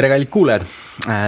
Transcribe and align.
tere, 0.00 0.08
kallid 0.14 0.30
kuulajad. 0.32 0.62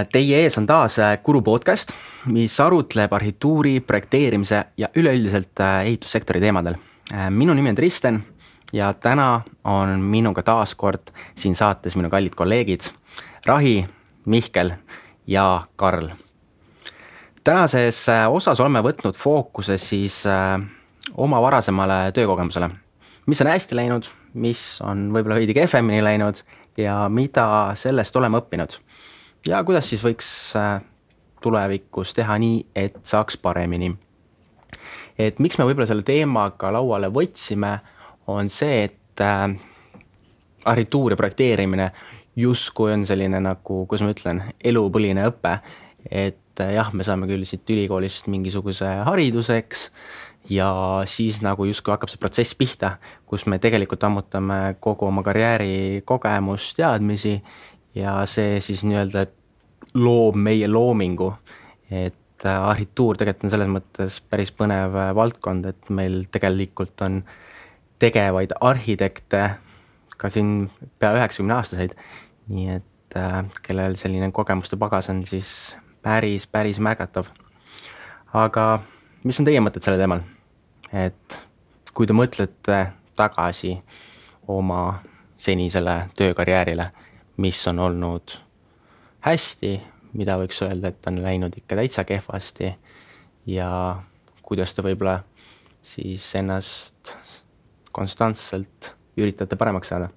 Teie 0.09 0.37
ees 0.41 0.55
on 0.57 0.65
taas 0.65 0.95
Kuru 1.21 1.43
podcast, 1.45 1.91
mis 2.33 2.55
arutleb 2.63 3.11
arhitektuuri, 3.13 3.75
projekteerimise 3.85 4.63
ja 4.81 4.87
üleüldiselt 4.97 5.61
ehitussektori 5.83 6.41
teemadel. 6.41 6.79
minu 7.29 7.53
nimi 7.53 7.69
on 7.69 7.75
Kristen 7.75 8.17
ja 8.73 8.93
täna 8.93 9.41
on 9.63 9.99
minuga 9.99 10.41
taas 10.41 10.73
kord 10.75 11.13
siin 11.35 11.55
saates 11.55 11.95
minu 11.95 12.09
kallid 12.09 12.33
kolleegid 12.35 12.89
Rahi, 13.45 13.85
Mihkel 14.25 14.71
ja 15.27 15.61
Karl. 15.75 16.09
tänases 17.43 18.05
osas 18.29 18.59
oleme 18.59 18.81
võtnud 18.81 19.13
fookuse 19.13 19.77
siis 19.77 20.23
oma 21.17 21.41
varasemale 21.41 22.11
töökogemusele, 22.11 22.69
mis 23.25 23.41
on 23.41 23.47
hästi 23.47 23.75
läinud, 23.75 24.09
mis 24.33 24.81
on 24.81 25.11
võib-olla 25.13 25.35
veidi 25.35 25.53
kehvemini 25.53 26.03
läinud 26.03 26.41
ja 26.77 27.09
mida 27.09 27.73
sellest 27.75 28.15
oleme 28.15 28.41
õppinud. 28.41 28.77
ja 29.47 29.63
kuidas 29.63 29.89
siis 29.89 30.03
võiks 30.03 30.29
äh, 30.57 30.81
tulevikus 31.41 32.13
teha 32.13 32.37
nii, 32.39 32.65
et 32.75 32.99
saaks 33.03 33.37
paremini. 33.37 33.93
et 35.19 35.39
miks 35.39 35.57
me 35.57 35.67
võib-olla 35.67 35.87
selle 35.89 36.03
teemaga 36.03 36.71
lauale 36.73 37.11
võtsime, 37.13 37.77
on 38.27 38.49
see, 38.49 38.83
et 38.83 39.21
äh, 39.21 39.49
arhitektuur 40.65 41.13
ja 41.13 41.19
projekteerimine 41.19 41.91
justkui 42.35 42.93
on 42.93 43.05
selline 43.05 43.39
nagu, 43.43 43.83
kuidas 43.85 44.05
ma 44.05 44.13
ütlen, 44.13 44.43
elupõline 44.63 45.27
õpe. 45.29 45.57
et 46.09 46.59
äh, 46.61 46.73
jah, 46.77 46.93
me 46.93 47.03
saame 47.03 47.27
küll 47.29 47.45
siit 47.47 47.69
ülikoolist 47.69 48.27
mingisuguse 48.27 48.89
hariduse, 49.07 49.57
eks 49.63 49.89
ja 50.49 51.01
siis 51.05 51.41
nagu 51.41 51.65
justkui 51.65 51.93
hakkab 51.93 52.11
see 52.11 52.19
protsess 52.19 52.55
pihta, 52.59 52.97
kus 53.25 53.45
me 53.47 53.59
tegelikult 53.63 54.03
ammutame 54.03 54.75
kogu 54.83 55.07
oma 55.07 55.23
karjääri 55.23 56.03
kogemust, 56.05 56.75
teadmisi 56.77 57.37
ja 57.95 58.17
see 58.29 58.59
siis 58.61 58.83
nii-öelda 58.83 59.25
loob 59.93 60.35
meie 60.35 60.67
loomingu. 60.67 61.33
et 61.91 62.45
äh, 62.45 62.67
arhitektuur 62.67 63.17
tegelikult 63.17 63.43
on 63.45 63.53
selles 63.53 63.69
mõttes 63.69 64.15
päris 64.29 64.51
põnev 64.51 64.95
äh, 64.97 65.11
valdkond, 65.15 65.65
et 65.69 65.89
meil 65.93 66.23
tegelikult 66.31 67.01
on 67.05 67.21
tegevaid 68.01 68.55
arhitekte 68.61 69.43
ka 70.17 70.29
siin 70.33 70.71
pea 70.99 71.13
üheksakümne 71.13 71.53
aastaseid, 71.53 71.93
nii 72.49 72.79
et 72.79 73.17
äh, 73.19 73.43
kellel 73.61 73.95
selline 73.99 74.31
kogemuste 74.31 74.79
pagas 74.81 75.11
on 75.13 75.21
siis 75.27 75.77
päris, 76.01 76.47
päris 76.47 76.79
märgatav. 76.79 77.29
aga 78.33 78.81
mis 79.23 79.39
on 79.39 79.47
teie 79.47 79.61
mõtted 79.63 79.83
sellel 79.85 80.03
teemal? 80.03 80.23
et 80.93 81.39
kui 81.93 82.07
te 82.09 82.13
mõtlete 82.13 82.79
tagasi 83.17 83.73
oma 84.51 85.01
senisele 85.37 85.95
töökarjäärile, 86.17 86.89
mis 87.41 87.59
on 87.67 87.79
olnud 87.79 88.35
hästi, 89.25 89.73
mida 90.13 90.37
võiks 90.41 90.61
öelda, 90.65 90.91
et 90.91 91.07
on 91.09 91.21
läinud 91.23 91.55
ikka 91.57 91.77
täitsa 91.79 92.03
kehvasti 92.05 92.73
ja 93.49 93.69
kuidas 94.45 94.73
te 94.73 94.85
võib-olla 94.85 95.21
siis 95.83 96.25
ennast 96.35 97.15
konstantselt 97.91 98.93
üritate 99.17 99.57
paremaks 99.57 99.93
saada? 99.93 100.11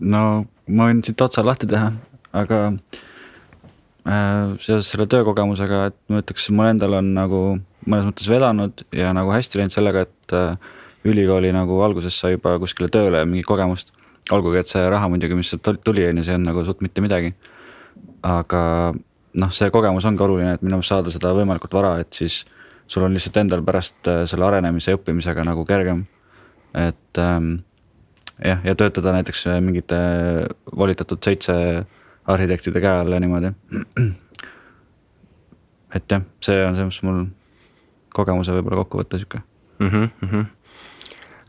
no 0.00 0.46
ma 0.70 0.88
võin 0.88 1.04
siit 1.04 1.20
otsa 1.20 1.44
lahti 1.44 1.66
teha, 1.70 1.92
aga 2.32 2.66
äh, 2.70 3.06
seoses 4.04 4.88
selle 4.88 5.06
töökogemusega, 5.10 5.80
et 5.90 5.96
ma 6.08 6.22
ütleks, 6.22 6.48
mul 6.54 6.70
endal 6.70 6.96
on 7.00 7.10
nagu 7.16 7.40
mõnes 7.86 8.06
mõttes 8.08 8.28
vedanud 8.30 8.84
ja 8.96 9.12
nagu 9.16 9.32
hästi 9.34 9.60
läinud 9.60 9.74
sellega, 9.74 10.04
et 10.06 10.34
äh, 10.36 10.70
ülikooli 11.08 11.52
nagu 11.54 11.80
alguses 11.84 12.16
sai 12.16 12.34
juba 12.34 12.56
kuskile 12.60 12.90
tööle 12.92 13.24
mingit 13.28 13.48
kogemust. 13.48 13.92
olgugi, 14.30 14.60
et 14.60 14.68
see 14.68 14.82
raha 14.92 15.08
muidugi, 15.10 15.34
mis 15.34 15.48
sealt 15.50 15.80
tuli, 15.84 16.04
on 16.06 16.20
ju, 16.20 16.24
see 16.24 16.36
on 16.36 16.44
nagu 16.46 16.64
suht 16.64 16.82
mitte 16.84 17.00
midagi. 17.00 17.34
aga 18.22 18.92
noh, 19.32 19.52
see 19.52 19.70
kogemus 19.70 20.04
ongi 20.04 20.22
oluline, 20.22 20.54
et 20.54 20.62
minu 20.62 20.76
meelest 20.76 20.92
saada 20.92 21.10
seda 21.10 21.32
võimalikult 21.34 21.72
vara, 21.72 21.98
et 22.00 22.12
siis 22.12 22.44
sul 22.90 23.06
on 23.06 23.14
lihtsalt 23.14 23.36
endal 23.40 23.64
pärast 23.64 24.08
äh, 24.08 24.24
selle 24.26 24.46
arenemise 24.46 24.92
ja 24.92 24.98
õppimisega 24.98 25.44
nagu 25.44 25.64
kergem. 25.64 26.06
et 26.74 27.18
ähm, 27.18 27.56
jah, 28.44 28.60
ja 28.64 28.74
töötada 28.74 29.12
näiteks 29.12 29.46
mingite 29.60 29.96
volitatud 30.76 31.18
seitse 31.24 31.54
arhitektide 32.32 32.82
käe 32.82 33.02
all 33.02 33.12
ja 33.12 33.20
niimoodi. 33.20 33.52
et 35.94 36.10
jah, 36.10 36.24
see 36.44 36.64
on 36.66 36.78
see, 36.78 36.88
mis 36.88 37.02
mul 37.06 37.24
kogemuse 38.14 38.54
võib-olla 38.54 38.82
kokku 38.84 39.02
võtta, 39.02 39.20
sihuke 39.20 39.42
mm. 39.78 40.10
-hmm. 40.22 40.48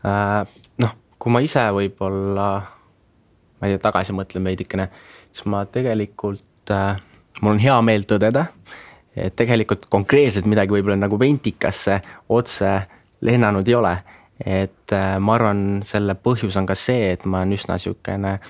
Äh, 0.02 0.46
noh, 0.82 0.94
kui 1.18 1.30
ma 1.30 1.40
ise 1.44 1.62
võib-olla, 1.70 2.46
ma 3.60 3.68
ei 3.68 3.76
tea, 3.76 3.82
tagasi 3.84 4.14
mõtlen 4.16 4.44
veidikene, 4.44 4.88
siis 5.30 5.46
ma 5.46 5.62
tegelikult 5.70 6.72
äh,, 6.74 6.98
mul 7.40 7.54
on 7.54 7.62
hea 7.62 7.76
meel 7.86 8.02
tõdeda, 8.10 8.48
et 9.14 9.36
tegelikult 9.38 9.86
konkreetselt 9.92 10.48
midagi 10.50 10.74
võib-olla 10.74 10.98
nagu 10.98 11.18
ventikasse 11.20 12.00
otse 12.28 12.72
lennanud 13.20 13.68
ei 13.68 13.74
ole. 13.74 13.96
et 14.46 14.92
äh, 14.92 15.18
ma 15.20 15.34
arvan, 15.34 15.82
selle 15.86 16.16
põhjus 16.18 16.56
on 16.58 16.66
ka 16.66 16.74
see, 16.74 17.12
et 17.12 17.24
ma 17.24 17.38
olen 17.44 17.52
üsna 17.54 17.78
sihukene 17.78 18.40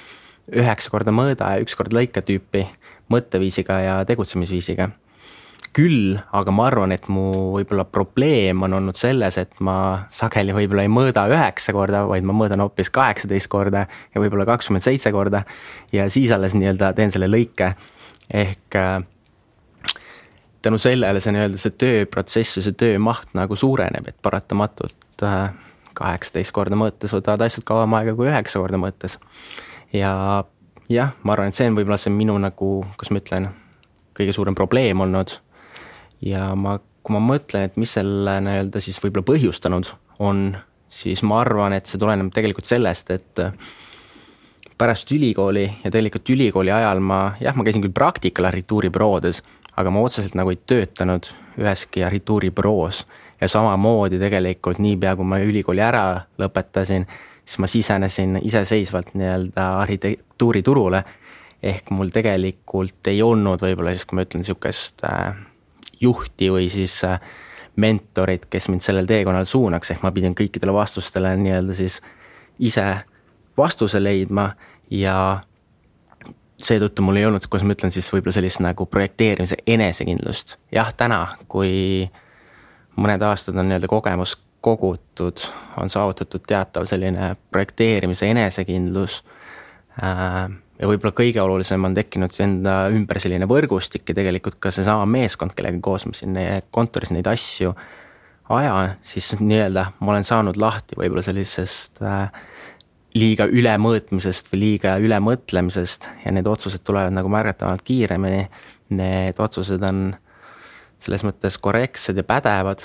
üheksa 0.50 0.90
korda 0.90 1.14
mõõda 1.14 1.54
ja 1.54 1.62
üks 1.62 1.76
kord 1.78 1.94
lõika 1.94 2.24
tüüpi 2.26 2.66
mõtteviisiga 3.12 3.78
ja 3.82 3.94
tegutsemisviisiga 4.08 4.90
küll 5.76 6.18
aga 6.36 6.52
ma 6.52 6.66
arvan, 6.68 6.92
et 6.92 7.06
mu 7.12 7.30
võib-olla 7.54 7.84
probleem 7.88 8.64
on 8.66 8.76
olnud 8.76 8.98
selles, 8.98 9.38
et 9.40 9.52
ma 9.64 10.04
sageli 10.12 10.52
võib-olla 10.56 10.84
ei 10.84 10.92
mõõda 10.92 11.24
üheksa 11.32 11.72
korda, 11.72 12.04
vaid 12.08 12.26
ma 12.28 12.36
mõõdan 12.36 12.60
hoopis 12.64 12.92
kaheksateist 12.92 13.48
korda 13.52 13.86
ja 13.88 14.20
võib-olla 14.22 14.46
kakskümmend 14.48 14.84
seitse 14.84 15.12
korda. 15.14 15.44
ja 15.92 16.08
siis 16.12 16.32
alles 16.32 16.56
nii-öelda 16.58 16.92
teen 16.98 17.10
selle 17.14 17.30
lõike, 17.30 17.72
ehk 18.28 18.76
äh, 18.76 19.00
tänu 20.62 20.78
sellele 20.78 21.20
see 21.24 21.32
nii-öelda 21.38 21.60
see 21.60 21.76
tööprotsess 21.80 22.58
või 22.58 22.68
see 22.68 22.80
töömaht 22.84 23.32
nagu 23.38 23.56
suureneb, 23.56 24.12
et 24.12 24.20
paratamatult 24.22 25.24
äh, 25.24 25.50
kaheksateist 25.96 26.52
korda 26.52 26.76
mõõtes 26.76 27.16
võtavad 27.16 27.48
asjad 27.48 27.64
kauem 27.68 27.96
aega 27.96 28.16
kui 28.18 28.28
üheksa 28.28 28.60
korda 28.60 28.80
mõõtes. 28.80 29.16
Ja 29.92 30.44
jah, 30.88 31.12
ma 31.22 31.34
arvan, 31.34 31.52
et 31.52 31.58
see 31.58 31.68
on 31.70 31.76
võib-olla 31.78 31.98
see 32.00 32.12
minu 32.14 32.36
nagu, 32.40 32.70
kuidas 32.96 33.12
ma 33.12 33.22
ütlen, 33.22 33.48
kõige 34.16 34.34
suurem 34.36 34.56
probleem 34.56 35.00
olnud 35.04 35.36
ja 36.24 36.52
ma, 36.58 36.78
kui 37.02 37.16
ma 37.16 37.22
mõtlen, 37.24 37.68
et 37.68 37.78
mis 37.80 37.92
selle 37.98 38.38
nii-öelda 38.44 38.82
siis 38.82 39.00
võib-olla 39.02 39.28
põhjustanud 39.32 39.92
on, 40.22 40.44
siis 40.92 41.22
ma 41.26 41.40
arvan, 41.42 41.76
et 41.76 41.88
see 41.88 42.00
tuleneb 42.00 42.32
tegelikult 42.34 42.68
sellest, 42.68 43.10
et 43.14 43.46
pärast 44.78 45.12
ülikooli 45.14 45.66
ja 45.84 45.90
tegelikult 45.90 46.30
ülikooli 46.34 46.72
ajal 46.74 47.02
ma, 47.04 47.24
jah, 47.40 47.56
ma 47.56 47.66
käisin 47.66 47.84
küll 47.84 47.94
praktikal 47.94 48.48
arhitektuuribüroodes, 48.50 49.42
aga 49.78 49.92
ma 49.94 50.04
otseselt 50.04 50.36
nagu 50.38 50.52
ei 50.52 50.60
töötanud 50.66 51.32
üheski 51.60 52.04
arhitektuuribüroos. 52.04 53.06
ja 53.42 53.48
samamoodi 53.48 54.20
tegelikult 54.22 54.78
niipea, 54.78 55.16
kui 55.18 55.26
ma 55.26 55.40
ülikooli 55.42 55.82
ära 55.82 56.04
lõpetasin, 56.38 57.08
siis 57.44 57.58
ma 57.58 57.66
sisenesin 57.66 58.38
iseseisvalt 58.42 59.14
nii-öelda 59.14 59.68
arhitektuuriturule. 59.80 61.04
ehk 61.62 61.90
mul 61.90 62.08
tegelikult 62.10 63.06
ei 63.06 63.22
olnud 63.22 63.60
võib-olla 63.62 63.92
siis, 63.94 64.04
kui 64.04 64.18
ma 64.18 64.24
ütlen, 64.26 64.42
sihukest 64.44 65.04
äh, 65.06 65.36
juhti 66.00 66.50
või 66.50 66.66
siis 66.70 66.96
äh, 67.06 67.20
mentorit, 67.76 68.46
kes 68.50 68.68
mind 68.68 68.82
sellel 68.82 69.06
teekonnal 69.06 69.46
suunaks, 69.46 69.90
ehk 69.94 70.02
ma 70.02 70.10
pidin 70.12 70.34
kõikidele 70.34 70.74
vastustele 70.74 71.36
nii-öelda 71.38 71.76
siis 71.76 72.00
ise 72.58 72.84
vastuse 73.58 74.02
leidma 74.02 74.50
ja 74.90 75.16
seetõttu 76.62 77.02
mul 77.02 77.18
ei 77.20 77.26
olnud, 77.26 77.46
kuidas 77.48 77.66
ma 77.66 77.76
ütlen 77.76 77.94
siis 77.94 78.10
võib-olla 78.12 78.34
sellist 78.36 78.62
nagu 78.62 78.86
projekteerimise 78.86 79.56
enesekindlust. 79.66 80.56
jah, 80.72 80.92
täna, 80.94 81.36
kui 81.48 82.10
mõned 82.96 83.22
aastad 83.22 83.56
on 83.56 83.70
nii-öelda 83.70 83.90
kogemus 83.90 84.36
kogutud, 84.62 85.44
on 85.80 85.90
saavutatud 85.92 86.44
teatav 86.48 86.86
selline 86.88 87.34
projekteerimise 87.50 88.30
enesekindlus 88.32 89.22
äh, 90.02 90.46
ja 90.78 90.90
võib-olla 90.90 91.14
kõige 91.16 91.42
olulisem 91.42 91.84
on 91.84 91.96
tekkinud 91.98 92.36
enda 92.44 92.76
ümber 92.92 93.20
selline 93.22 93.48
võrgustik 93.50 94.08
ja 94.08 94.16
tegelikult 94.18 94.60
ka 94.62 94.72
seesama 94.74 95.06
meeskond, 95.10 95.54
kellega 95.58 95.82
koos 95.82 96.06
ma 96.08 96.16
siin 96.16 96.38
kontoris 96.70 97.12
neid 97.14 97.28
asju 97.30 97.74
ajan, 98.52 98.96
siis 99.02 99.34
nii-öelda 99.40 99.86
ma 100.00 100.14
olen 100.14 100.24
saanud 100.26 100.58
lahti 100.60 100.96
võib-olla 100.98 101.22
sellisest 101.24 102.02
äh, 102.04 102.32
liiga 103.14 103.46
ülemõõtmisest 103.46 104.50
või 104.52 104.62
liiga 104.64 104.96
ülemõtlemisest 105.02 106.08
ja 106.24 106.32
need 106.34 106.48
otsused 106.48 106.84
tulevad 106.84 107.14
nagu 107.14 107.30
märgatavalt 107.32 107.84
kiiremini. 107.84 108.46
Need 108.92 109.38
otsused 109.40 109.82
on 109.88 110.10
selles 111.00 111.24
mõttes 111.26 111.56
korrektsed 111.60 112.18
ja 112.18 112.24
pädevad, 112.26 112.84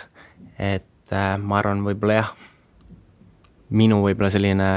et 0.60 0.86
äh, 1.16 1.34
ma 1.40 1.60
arvan, 1.62 1.84
võib-olla 1.86 2.22
jah, 2.22 2.32
minu 3.70 4.02
võib-olla 4.06 4.32
selline 4.34 4.70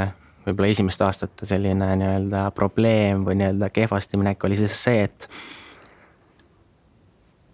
võib-olla 0.46 0.72
esimeste 0.72 1.04
aastate 1.04 1.46
selline 1.48 1.92
nii-öelda 2.00 2.46
probleem 2.56 3.24
või 3.26 3.38
nii-öelda 3.40 3.70
kehvasti 3.74 4.20
minek 4.20 4.44
oli 4.48 4.58
siis 4.58 4.74
see, 4.76 5.04
et 5.06 5.28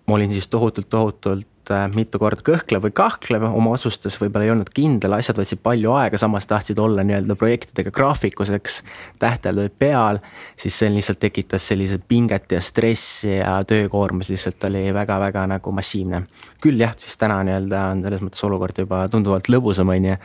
ma 0.07 0.17
olin 0.17 0.33
siis 0.33 0.49
tohutult, 0.49 0.89
tohutult 0.91 1.49
äh, 1.75 1.87
mitu 1.95 2.21
korda 2.21 2.45
kõhklev 2.47 2.85
või 2.87 2.93
kahklev, 2.97 3.47
oma 3.49 3.73
otsustes 3.77 4.19
võib-olla 4.21 4.47
ei 4.47 4.53
olnud 4.53 4.71
kindel, 4.75 5.17
asjad 5.17 5.39
võtsid 5.41 5.61
palju 5.65 5.93
aega, 5.97 6.21
samas 6.21 6.47
tahtsid 6.49 6.79
olla 6.83 7.05
nii-öelda 7.07 7.37
projektidega 7.39 7.93
graafikuseks, 7.95 8.81
tähtajad 9.23 9.61
olid 9.63 9.77
peal, 9.79 10.21
siis 10.59 10.79
see 10.79 10.93
lihtsalt 10.95 11.21
tekitas 11.23 11.67
sellise 11.71 11.99
pinget 12.09 12.57
ja 12.57 12.61
stressi 12.65 13.37
ja 13.39 13.59
töökoormus 13.69 14.31
lihtsalt 14.33 14.69
oli 14.71 14.87
väga-väga 14.95 15.47
nagu 15.57 15.75
massiivne. 15.75 16.23
küll 16.63 16.81
jah, 16.81 16.95
siis 16.99 17.19
täna 17.21 17.43
nii-öelda 17.47 17.83
on 17.93 18.07
selles 18.07 18.25
mõttes 18.25 18.47
olukord 18.47 18.79
juba 18.85 19.05
tunduvalt 19.13 19.51
lõbusam, 19.53 19.93
on 19.95 20.11
ju, 20.13 20.17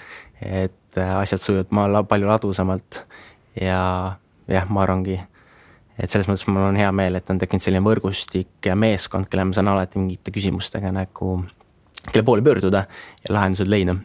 et 0.42 1.02
äh, 1.02 1.18
asjad 1.20 1.42
sujuvad 1.42 1.76
maal 1.76 2.04
palju 2.06 2.30
ladusamalt 2.30 3.04
ja 3.60 3.82
jah, 4.48 4.70
ma 4.70 4.86
arvangi 4.86 5.20
et 6.02 6.10
selles 6.10 6.28
mõttes 6.30 6.48
mul 6.50 6.72
on 6.72 6.80
hea 6.80 6.90
meel, 6.96 7.18
et 7.20 7.30
on 7.30 7.40
tekkinud 7.42 7.64
selline 7.64 7.84
võrgustik 7.86 8.66
ja 8.66 8.76
meeskond, 8.80 9.30
kelle 9.30 9.46
ma 9.46 9.56
saan 9.58 9.70
alati 9.70 10.02
mingite 10.02 10.34
küsimustega 10.34 10.90
nagu, 10.96 11.36
kelle 12.08 12.26
poole 12.26 12.46
pöörduda 12.46 12.86
ja 13.22 13.34
lahendused 13.36 13.70
leida. 13.70 13.96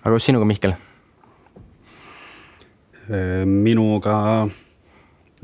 aga 0.00 0.12
kuidas 0.12 0.28
sinuga, 0.30 0.48
Mihkel? 0.48 0.76
minuga, 3.44 4.14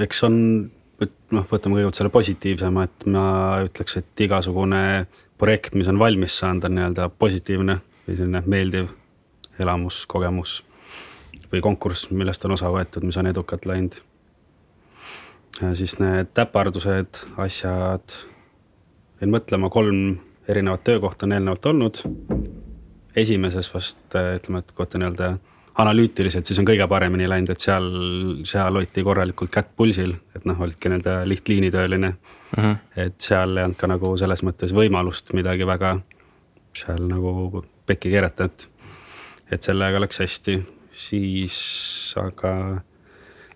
eks 0.01 0.23
on, 0.25 0.37
noh, 1.37 1.45
võtame 1.51 1.77
kõigepealt 1.77 1.99
selle 1.99 2.13
positiivsema, 2.15 2.87
et 2.89 3.05
ma 3.13 3.25
ütleks, 3.67 3.99
et 4.01 4.23
igasugune 4.25 4.81
projekt, 5.41 5.77
mis 5.77 5.89
on 5.93 6.01
valmis 6.01 6.39
saanud, 6.41 6.65
on 6.65 6.79
nii-öelda 6.79 7.11
positiivne 7.21 7.77
või 8.07 8.17
selline 8.17 8.43
meeldiv 8.49 8.89
elamus, 9.61 10.07
kogemus 10.09 10.63
või 11.53 11.61
konkurss, 11.65 12.11
millest 12.11 12.45
on 12.45 12.55
osa 12.57 12.71
võetud, 12.73 13.05
mis 13.07 13.19
on 13.21 13.27
edukalt 13.31 13.67
läinud. 13.67 14.01
siis 15.75 15.99
need 15.99 16.31
täpardused, 16.35 17.25
asjad, 17.37 18.17
jäin 19.21 19.33
mõtlema, 19.35 19.71
kolm 19.71 20.19
erinevat 20.49 20.85
töökohta 20.85 21.27
on 21.27 21.33
eelnevalt 21.33 21.67
olnud. 21.67 22.03
esimeses 23.17 23.75
vast 23.75 24.15
ütleme, 24.15 24.59
et 24.59 24.73
kohta 24.73 24.99
nii-öelda 24.99 25.39
analüütiliselt 25.81 26.47
siis 26.47 26.59
on 26.59 26.67
kõige 26.69 26.87
paremini 26.89 27.29
läinud, 27.29 27.51
et 27.51 27.61
seal, 27.61 27.89
seal 28.49 28.75
hoiti 28.75 29.03
korralikult 29.03 29.51
kätt 29.51 29.71
pulsil, 29.77 30.15
et 30.37 30.45
noh, 30.49 30.61
olidki 30.61 30.89
nii-öelda 30.89 31.29
lihtliinitööline 31.29 32.09
uh. 32.09 32.65
-huh. 32.65 32.77
et 32.97 33.21
seal 33.21 33.57
ei 33.57 33.65
olnud 33.65 33.79
ka 33.81 33.91
nagu 33.91 34.17
selles 34.17 34.43
mõttes 34.47 34.75
võimalust 34.77 35.33
midagi 35.33 35.67
väga 35.67 35.97
seal 36.77 37.07
nagu 37.09 37.65
pekki 37.87 38.11
keerata, 38.11 38.45
et, 38.45 38.69
et 39.51 39.63
sellega 39.63 40.01
läks 40.01 40.23
hästi 40.23 40.61
siis 40.93 42.15
aga 42.21 42.81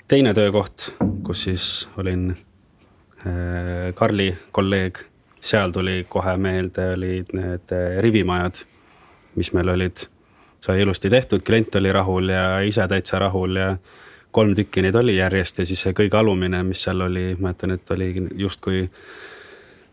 teine 0.08 0.34
töökoht, 0.34 0.92
kus 1.26 1.44
siis 1.48 1.88
olin 1.98 2.30
äh, 2.30 3.94
Karli 3.94 4.30
kolleeg, 4.52 4.98
seal 5.40 5.72
tuli 5.72 6.04
kohe 6.08 6.36
meelde, 6.36 6.92
olid 6.96 7.34
need 7.36 7.74
äh, 7.74 8.00
rivimajad, 8.04 8.64
mis 9.36 9.52
meil 9.52 9.68
olid. 9.68 10.08
sai 10.64 10.80
ilusti 10.80 11.10
tehtud, 11.10 11.42
klient 11.44 11.74
oli 11.76 11.90
rahul 11.92 12.28
ja 12.32 12.60
ise 12.64 12.86
täitsa 12.88 13.18
rahul 13.20 13.56
ja 13.56 13.76
kolm 14.32 14.54
tükki 14.56 14.80
neid 14.82 14.96
oli 14.96 15.16
järjest 15.18 15.58
ja 15.58 15.66
siis 15.68 15.82
see 15.84 15.92
kõige 15.92 16.16
alumine, 16.16 16.62
mis 16.64 16.80
seal 16.86 17.04
oli, 17.04 17.34
mäletan, 17.36 17.74
et 17.76 17.90
oli 17.90 18.14
justkui 18.40 18.86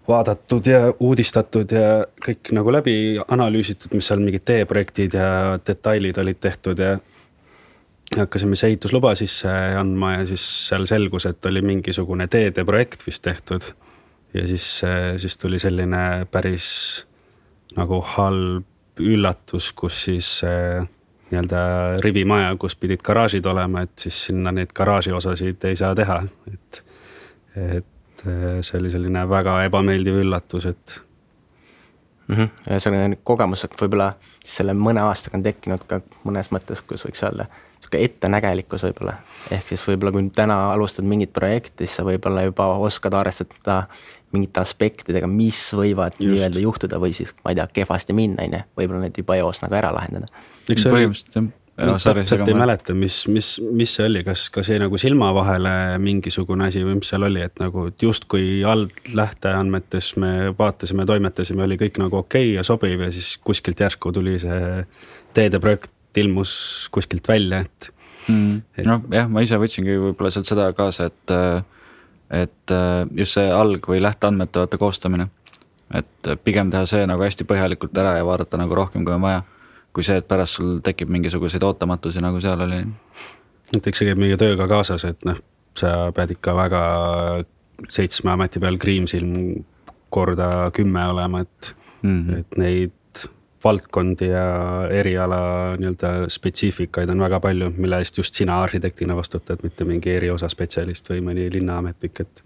vaadatud 0.08 0.68
ja 0.72 0.80
uudistatud 1.00 1.76
ja 1.76 2.06
kõik 2.26 2.54
nagu 2.56 2.72
läbi 2.74 2.96
analüüsitud, 3.28 3.94
mis 3.94 4.08
seal 4.08 4.24
mingid 4.24 4.46
teeprojektid 4.48 5.18
ja 5.20 5.60
detailid 5.68 6.18
olid 6.24 6.40
tehtud 6.40 6.80
ja 6.80 6.96
hakkasime 8.18 8.56
siis 8.56 8.64
ehitusluba 8.64 9.14
sisse 9.16 9.52
andma 9.80 10.14
ja 10.18 10.26
siis 10.28 10.44
seal 10.68 10.86
selgus, 10.90 11.26
et 11.30 11.46
oli 11.46 11.62
mingisugune 11.62 12.28
teedeprojekt 12.28 13.06
vist 13.08 13.24
tehtud. 13.24 13.62
ja 14.34 14.48
siis, 14.48 14.82
siis 15.18 15.38
tuli 15.38 15.60
selline 15.60 16.26
päris 16.32 16.68
nagu 17.76 18.02
halb 18.16 19.00
üllatus, 19.00 19.72
kus 19.74 20.04
siis 20.06 20.42
nii-öelda 21.32 21.62
rivimaja, 22.04 22.56
kus 22.60 22.76
pidid 22.76 23.04
garaažid 23.04 23.46
olema, 23.46 23.86
et 23.88 24.00
siis 24.00 24.26
sinna 24.28 24.52
neid 24.52 24.74
garaaži 24.76 25.12
osasid 25.16 25.64
ei 25.68 25.76
saa 25.76 25.96
teha, 25.96 26.22
et. 26.54 26.84
et 27.56 27.88
see 28.62 28.78
oli 28.78 28.92
selline 28.94 29.24
väga 29.30 29.56
ebameeldiv 29.66 30.20
üllatus, 30.22 30.66
et 30.70 31.02
mm. 32.28 32.36
-hmm. 32.36 32.50
ja 32.70 32.80
selline 32.80 33.18
kogemus 33.24 33.66
võib-olla 33.82 34.12
selle 34.46 34.74
mõne 34.78 35.02
aastaga 35.02 35.40
on 35.40 35.44
tekkinud 35.44 35.88
ka 35.88 36.02
mõnes 36.24 36.52
mõttes, 36.54 36.84
kus 36.86 37.06
võiks 37.08 37.24
öelda 37.26 37.48
sihuke 37.92 38.04
ettenägelikkus 38.06 38.84
võib-olla. 38.88 39.18
ehk 39.52 39.68
siis 39.68 39.84
võib-olla 39.88 40.12
kui 40.16 40.30
täna 40.36 40.72
alustad 40.74 41.06
mingit 41.06 41.34
projekti, 41.34 41.86
siis 41.86 42.00
sa 42.00 42.04
võib-olla 42.08 42.46
juba 42.48 42.72
oskad 42.80 43.14
arvestada 43.14 43.88
mingite 44.32 44.62
aspektidega, 44.62 45.28
mis 45.28 45.74
võivad 45.76 46.16
nii-öelda 46.22 46.62
juhtuda 46.64 47.00
või 47.00 47.14
siis 47.14 47.36
ma 47.44 47.52
ei 47.52 47.60
tea, 47.60 47.68
kehvasti 47.82 48.14
minna, 48.16 48.46
on 48.46 48.54
ju, 48.56 48.62
võib-olla 48.78 49.02
need 49.08 49.18
juba 49.18 49.36
eos 49.36 49.62
nagu 49.62 49.76
ära 49.76 49.92
lahendada. 49.92 50.28
eks 50.70 50.86
see 50.88 50.92
oli 50.92 51.10
no, 51.82 51.98
täpselt 52.00 52.48
ei 52.48 52.56
mäleta, 52.56 52.94
mis, 52.94 53.26
mis, 53.28 53.54
mis 53.76 53.96
see 53.98 54.06
oli, 54.08 54.24
kas, 54.24 54.50
kas 54.54 54.70
jäi 54.72 54.80
nagu 54.80 55.00
silma 55.02 55.32
vahele 55.36 55.98
mingisugune 56.04 56.68
asi 56.68 56.84
või 56.86 57.00
mis 57.00 57.12
seal 57.12 57.28
oli, 57.28 57.44
et 57.44 57.60
nagu 57.60 57.90
justkui 58.02 58.62
alt 58.68 59.12
lähteandmetes 59.16 60.14
me 60.22 60.52
vaatasime, 60.58 61.08
toimetasime, 61.10 61.66
oli 61.68 61.80
kõik 61.82 62.00
nagu 62.04 62.22
okei 62.22 62.52
okay 62.52 62.60
ja 62.60 62.68
sobiv 62.68 63.08
ja 63.08 63.12
siis 63.12 63.34
kuskilt 63.44 63.84
järsku 63.84 64.14
tuli 64.16 64.38
see 64.40 64.86
teedeprojekt 65.36 65.92
ilmus 66.18 66.54
kuskilt 66.92 67.28
välja, 67.28 67.62
et 67.66 67.92
mm.. 68.28 68.62
Noh, 68.88 69.06
jah, 69.14 69.30
ma 69.32 69.44
ise 69.46 69.60
võtsingi 69.62 69.98
võib-olla 69.98 70.32
sealt 70.34 70.50
seda 70.50 70.70
kaasa, 70.78 71.10
et, 71.12 71.36
et 72.42 72.76
just 73.18 73.38
see 73.38 73.48
alg- 73.56 73.88
või 73.88 74.02
lähteandmete 74.04 74.64
vaata 74.64 74.82
koostamine. 74.82 75.30
et 75.94 76.30
pigem 76.44 76.70
teha 76.72 76.86
see 76.88 77.08
nagu 77.08 77.24
hästi 77.24 77.44
põhjalikult 77.44 77.98
ära 77.98 78.16
ja 78.18 78.26
vaadata 78.26 78.58
nagu 78.58 78.76
rohkem, 78.76 79.06
kui 79.06 79.14
on 79.14 79.22
vaja. 79.22 79.44
kui 79.94 80.04
see, 80.08 80.22
et 80.22 80.28
pärast 80.28 80.56
sul 80.60 80.80
tekib 80.80 81.10
mingisuguseid 81.12 81.64
ootamatusi, 81.64 82.22
nagu 82.24 82.42
seal 82.42 82.62
oli. 82.68 82.86
et 83.76 83.88
eks 83.88 83.98
see 83.98 84.08
käib 84.08 84.22
meie 84.22 84.38
tööga 84.38 84.68
kaasas, 84.68 85.06
et 85.06 85.26
noh, 85.26 85.40
sa 85.78 86.12
pead 86.16 86.38
ikka 86.38 86.56
väga 86.56 86.82
seitsme 87.90 88.32
ameti 88.32 88.60
peal 88.60 88.78
kriimsilm 88.78 89.64
korda 90.12 90.72
kümme 90.76 91.06
olema, 91.08 91.42
et 91.42 91.76
mm, 92.02 92.28
-hmm. 92.28 92.40
et 92.40 92.58
neid 92.58 92.92
valdkondi 93.64 94.28
ja 94.32 94.46
eriala 94.90 95.42
nii-öelda 95.80 96.12
spetsiifikaid 96.34 97.10
on 97.14 97.22
väga 97.22 97.40
palju, 97.44 97.72
mille 97.78 98.00
eest 98.02 98.18
just 98.18 98.38
sina 98.38 98.62
arhitektina 98.64 99.16
vastutad, 99.16 99.62
mitte 99.64 99.86
mingi 99.86 100.14
eriosa 100.16 100.50
spetsialist 100.50 101.10
või 101.14 101.22
mõni 101.30 101.48
linnaametnik, 101.54 102.24
et. 102.26 102.44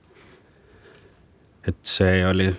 et 1.67 1.77
see 1.81 2.19
oli 2.27 2.49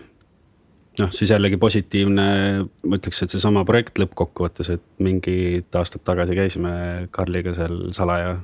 noh, 1.01 1.13
siis 1.13 1.31
jällegi 1.31 1.57
positiivne, 1.61 2.27
ma 2.65 2.99
ütleks, 2.99 3.23
et 3.23 3.35
seesama 3.35 3.65
projekt 3.69 4.01
lõppkokkuvõttes, 4.01 4.71
et 4.77 4.87
mingid 5.05 5.77
aastad 5.77 6.05
tagasi 6.07 6.39
käisime 6.39 6.73
Karliga 7.11 7.55
seal 7.55 7.91
salaja 7.97 8.39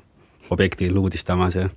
objektil 0.52 0.98
uudistamas 1.00 1.56
ja 1.56 1.68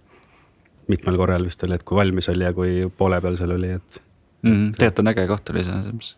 mitmel 0.91 1.17
korral 1.17 1.47
vist 1.47 1.63
oli, 1.63 1.79
et 1.79 1.87
kui 1.87 1.97
valmis 1.97 2.29
oli 2.29 2.45
ja 2.45 2.53
kui 2.53 2.83
poole 2.97 3.21
peal 3.23 3.39
seal 3.39 3.55
oli, 3.55 3.71
et 3.79 4.01
mm. 4.43 4.75
tegelikult 4.75 5.03
on 5.05 5.13
äge 5.13 5.27
koht 5.31 5.53
oli 5.53 5.63
see, 5.63 5.71
selles 5.71 5.95
mõttes 5.95 6.13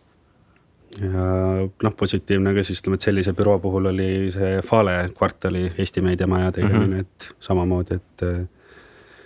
noh, 1.82 1.94
positiivne 1.96 2.54
ka 2.54 2.62
siis 2.66 2.80
ütleme, 2.82 2.98
et 2.98 3.06
sellise 3.06 3.34
büroo 3.36 3.58
puhul 3.62 3.90
oli 3.90 4.08
see 4.34 4.62
Fale 4.66 5.10
kvartali 5.16 5.66
Eesti 5.78 6.00
meediamaja 6.00 6.52
tegemine 6.52 6.86
mm, 6.86 6.92
-hmm. 6.92 7.00
et 7.00 7.28
samamoodi, 7.40 7.94
et 7.94 8.22
äh, 8.22 8.40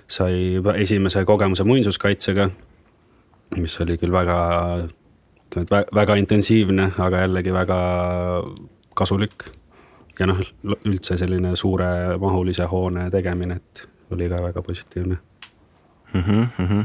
sai 0.06 0.60
esimese 0.76 1.24
kogemuse 1.24 1.64
muinsuskaitsega, 1.64 2.50
mis 3.56 3.80
oli 3.80 3.96
küll 3.98 4.12
väga, 4.12 4.36
ütleme, 5.48 5.64
et 5.64 5.94
väga 5.94 6.14
intensiivne, 6.20 6.92
aga 6.98 7.24
jällegi 7.26 7.52
väga 7.52 7.78
kasulik. 8.94 9.44
ja 10.18 10.26
noh, 10.26 10.40
üldse 10.84 11.16
selline 11.18 11.56
suuremahulise 11.56 12.64
hoone 12.68 13.10
tegemine, 13.10 13.54
et 13.56 13.88
oli 14.12 14.28
ka 14.28 14.42
väga 14.42 14.62
positiivne 14.62 15.16
mm. 16.14 16.20
-hmm. 16.58 16.84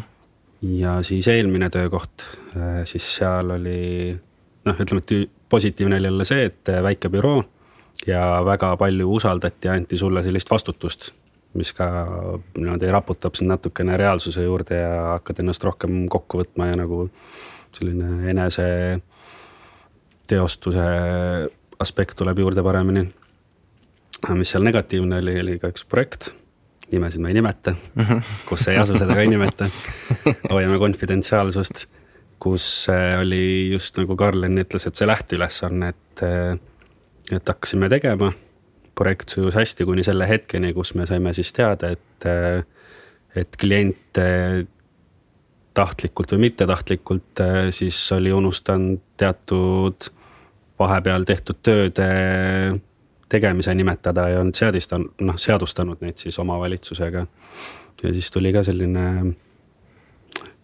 ja 0.61 1.01
siis 1.03 1.27
eelmine 1.27 1.69
töökoht, 1.69 2.23
äh, 2.55 2.85
siis 2.85 3.15
seal 3.15 3.49
oli 3.51 4.19
noh, 4.67 4.79
ütleme, 4.83 5.03
et 5.03 5.31
positiivne 5.49 5.97
oli 5.99 6.09
jälle 6.09 6.25
see, 6.27 6.49
et 6.51 6.69
äh, 6.69 6.81
väike 6.83 7.09
büroo 7.13 7.43
ja 8.07 8.21
väga 8.45 8.75
palju 8.77 9.13
usaldati 9.15 9.69
anti 9.69 9.97
sulle 9.97 10.23
sellist 10.23 10.51
vastutust, 10.51 11.11
mis 11.57 11.73
ka 11.73 11.87
niimoodi 12.57 12.91
raputab 12.91 13.35
sind 13.35 13.49
natukene 13.49 13.97
reaalsuse 13.97 14.43
juurde 14.43 14.81
ja 14.81 14.91
hakkad 15.15 15.41
ennast 15.41 15.63
rohkem 15.63 16.05
kokku 16.11 16.43
võtma 16.43 16.69
ja 16.71 16.77
nagu 16.77 17.07
selline 17.75 18.29
enese 18.31 18.67
teostuse 20.27 20.83
aspekt 21.79 22.17
tuleb 22.17 22.39
juurde 22.39 22.63
paremini. 22.63 23.07
mis 24.33 24.49
seal 24.49 24.63
negatiivne 24.65 25.21
oli, 25.21 25.39
oli 25.41 25.59
ka 25.61 25.69
üks 25.71 25.85
projekt, 25.85 26.31
nimesid 26.91 27.21
ma 27.21 27.29
ei 27.29 27.37
nimeta 27.37 27.71
-hmm. 27.71 28.21
kus 28.49 28.67
ei 28.67 28.77
asu 28.77 28.97
seda 28.97 29.13
ka 29.13 29.21
ei 29.21 29.27
nimeta, 29.27 29.69
hoiame 30.53 30.79
konfidentsiaalsust 30.79 31.85
kus 32.39 32.87
äh, 32.89 33.19
oli 33.21 33.69
just 33.71 33.97
nagu 33.97 34.15
Karlen 34.15 34.59
ütles, 34.61 34.87
et 34.87 34.97
see 34.97 35.07
lähteülesanne, 35.07 35.89
et, 35.93 36.23
äh, 36.25 36.57
et 37.31 37.53
hakkasime 37.53 37.89
tegema. 37.89 38.33
projekt 38.97 39.29
sujus 39.29 39.53
hästi 39.53 39.85
kuni 39.85 40.01
selle 40.01 40.25
hetkeni, 40.25 40.71
kus 40.73 40.95
me 40.97 41.05
saime 41.05 41.29
siis 41.33 41.51
teada, 41.53 41.91
et, 41.93 42.25
äh, 42.25 42.63
et 43.37 43.57
klient 43.61 44.17
tahtlikult 45.77 46.31
või 46.33 46.47
mittetahtlikult 46.47 47.43
siis 47.69 47.99
oli 48.15 48.31
unustanud 48.33 49.03
teatud 49.21 50.07
vahepeal 50.79 51.27
tehtud 51.29 51.59
tööde 51.61 52.07
tegemise 53.29 53.75
nimetada 53.77 54.29
ja 54.31 54.41
on 54.41 54.49
seadistanud, 54.55 55.13
noh 55.21 55.37
seadustanud 55.37 56.01
neid 56.01 56.17
siis 56.17 56.39
omavalitsusega. 56.39 57.25
ja 58.03 58.13
siis 58.13 58.31
tuli 58.31 58.53
ka 58.53 58.63
selline 58.63 59.35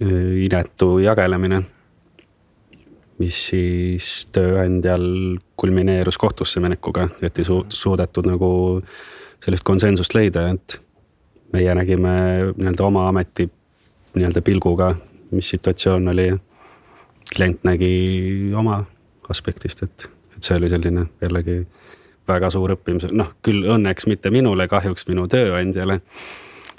inetu 0.03 0.97
jagelemine. 1.03 1.63
mis 3.21 3.37
siis 3.47 4.07
tööandjal 4.33 5.03
kulmineerus 5.55 6.17
kohtusse 6.17 6.59
minekuga, 6.59 7.05
et 7.21 7.37
ei 7.39 7.45
su 7.45 7.59
suudetud 7.69 8.25
nagu 8.27 8.47
sellist 9.45 9.63
konsensust 9.63 10.15
leida, 10.17 10.47
et 10.49 10.79
meie 11.53 11.75
nägime 11.77 12.15
nii-öelda 12.57 12.83
oma 12.83 13.05
ameti 13.07 13.45
nii-öelda 14.15 14.41
pilguga, 14.41 14.95
mis 15.31 15.49
situatsioon 15.49 16.07
oli. 16.07 16.33
klient 17.35 17.63
nägi 17.65 18.51
oma 18.55 18.83
aspektist, 19.29 19.83
et, 19.83 20.09
et 20.35 20.43
see 20.43 20.57
oli 20.57 20.69
selline 20.69 21.05
jällegi 21.21 21.63
väga 22.27 22.49
suur 22.53 22.75
õppimise, 22.75 23.09
noh 23.11 23.31
küll 23.45 23.65
õnneks 23.73 24.07
mitte 24.07 24.29
minule, 24.33 24.67
kahjuks 24.67 25.07
minu 25.09 25.25
tööandjale. 25.27 25.99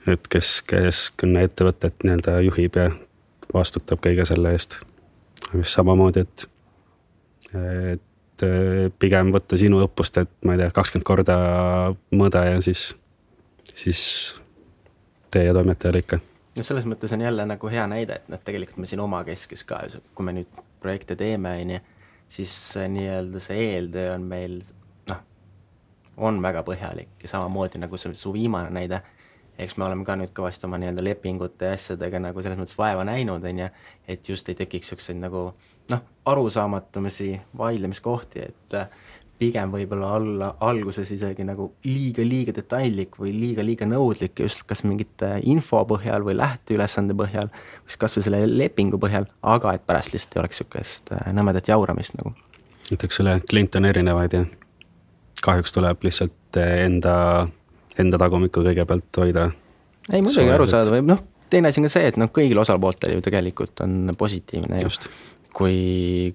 et 0.06 0.28
kes, 0.28 0.60
kes 0.68 1.10
kümne 1.16 1.46
ettevõtet 1.48 2.04
nii-öelda 2.04 2.40
juhib 2.44 2.76
ja 2.76 2.90
vastutab 3.54 4.02
kõige 4.04 4.26
selle 4.28 4.52
eest. 4.54 4.78
samamoodi, 5.62 6.24
et, 6.24 6.46
et 7.94 8.46
pigem 8.98 9.32
võtta 9.34 9.56
sinu 9.60 9.82
õppust, 9.84 10.18
et 10.18 10.30
ma 10.44 10.54
ei 10.54 10.62
tea, 10.64 10.70
kakskümmend 10.74 11.06
korda 11.06 11.36
mõõda 12.10 12.46
ja 12.48 12.60
siis, 12.64 12.88
siis 13.70 14.00
tee 15.30 15.44
ja 15.46 15.54
toimetajale 15.54 16.02
ikka 16.02 16.20
no 16.56 16.62
selles 16.62 16.86
mõttes 16.88 17.12
on 17.14 17.24
jälle 17.24 17.46
nagu 17.46 17.70
hea 17.70 17.86
näide, 17.90 18.20
et 18.20 18.30
noh, 18.32 18.40
tegelikult 18.40 18.82
me 18.82 18.88
siin 18.90 19.02
omakeskis 19.04 19.64
ka, 19.68 19.82
kui 20.14 20.26
me 20.26 20.36
nüüd 20.36 20.62
projekte 20.82 21.16
teeme, 21.18 21.56
on 21.62 21.74
ju, 21.76 21.80
siis 22.36 22.54
nii-öelda 22.90 23.42
see 23.42 23.68
eeltöö 23.72 24.14
on 24.14 24.28
meil 24.30 24.58
noh, 25.10 25.22
on 26.16 26.40
väga 26.42 26.64
põhjalik 26.66 27.22
ja 27.22 27.32
samamoodi 27.34 27.82
nagu 27.82 27.98
see 28.00 28.14
su 28.18 28.32
viimane 28.34 28.70
näide, 28.74 29.02
eks 29.58 29.76
me 29.76 29.86
oleme 29.86 30.04
ka 30.06 30.16
nüüd 30.18 30.32
kõvasti 30.34 30.66
oma 30.68 30.80
nii-öelda 30.82 31.04
lepingute 31.04 31.70
ja 31.70 31.78
asjadega 31.78 32.20
nagu 32.22 32.42
selles 32.42 32.58
mõttes 32.58 32.78
vaeva 32.78 33.04
näinud, 33.06 33.44
on 33.44 33.62
ju, 33.64 33.70
et 34.08 34.28
just 34.28 34.48
ei 34.48 34.58
tekiks 34.58 34.90
niisuguseid 34.90 35.20
nagu 35.22 35.46
noh, 35.90 36.04
arusaamatumisi 36.26 37.30
vaidlemiskohti, 37.58 38.48
et 38.48 38.76
äh, 38.78 38.88
pigem 39.38 39.72
võib-olla 39.74 40.12
olla 40.16 40.48
alguses 40.64 41.10
isegi 41.14 41.44
nagu 41.46 41.66
liiga-liiga 41.84 42.54
detaillik 42.54 43.18
või 43.18 43.32
liiga-liiga 43.34 43.86
nõudlik 43.88 44.40
just 44.44 44.62
kas 44.68 44.84
mingite 44.86 45.36
info 45.50 45.82
põhjal 45.90 46.24
või 46.26 46.36
lähteülesande 46.38 47.16
põhjal, 47.18 47.50
siis 47.86 47.98
kasvõi 48.00 48.26
selle 48.28 48.42
lepingu 48.50 49.00
põhjal, 49.02 49.26
aga 49.42 49.74
et 49.74 49.86
pärast 49.86 50.14
lihtsalt 50.14 50.36
ei 50.36 50.44
oleks 50.44 50.62
niisugust 50.62 51.14
äh, 51.16 51.32
nõmedat 51.34 51.70
jauramist 51.70 52.18
nagu. 52.20 52.34
näiteks 52.90 53.20
selle 53.20 53.40
kliente 53.50 53.80
on 53.80 53.90
erinevaid 53.90 54.38
ja 54.38 54.44
kahjuks 55.42 55.74
tuleb 55.74 56.06
lihtsalt 56.06 56.60
äh, 56.60 56.84
enda, 56.86 57.16
enda 58.02 58.18
tagumikku 58.20 58.64
kõigepealt 58.64 59.20
hoida. 59.22 59.50
ei 60.12 60.22
muidugi 60.22 60.50
arusaadav, 60.54 61.00
noh, 61.06 61.22
teine 61.50 61.70
asi 61.70 61.80
on 61.80 61.88
ka 61.88 61.94
see, 61.96 62.08
et 62.10 62.20
noh, 62.20 62.30
kõigil 62.34 62.60
osapooltel 62.60 63.16
ju 63.16 63.24
tegelikult 63.24 63.84
on 63.84 64.14
positiivne 64.18 64.82
ju, 64.82 64.92
kui 65.54 65.78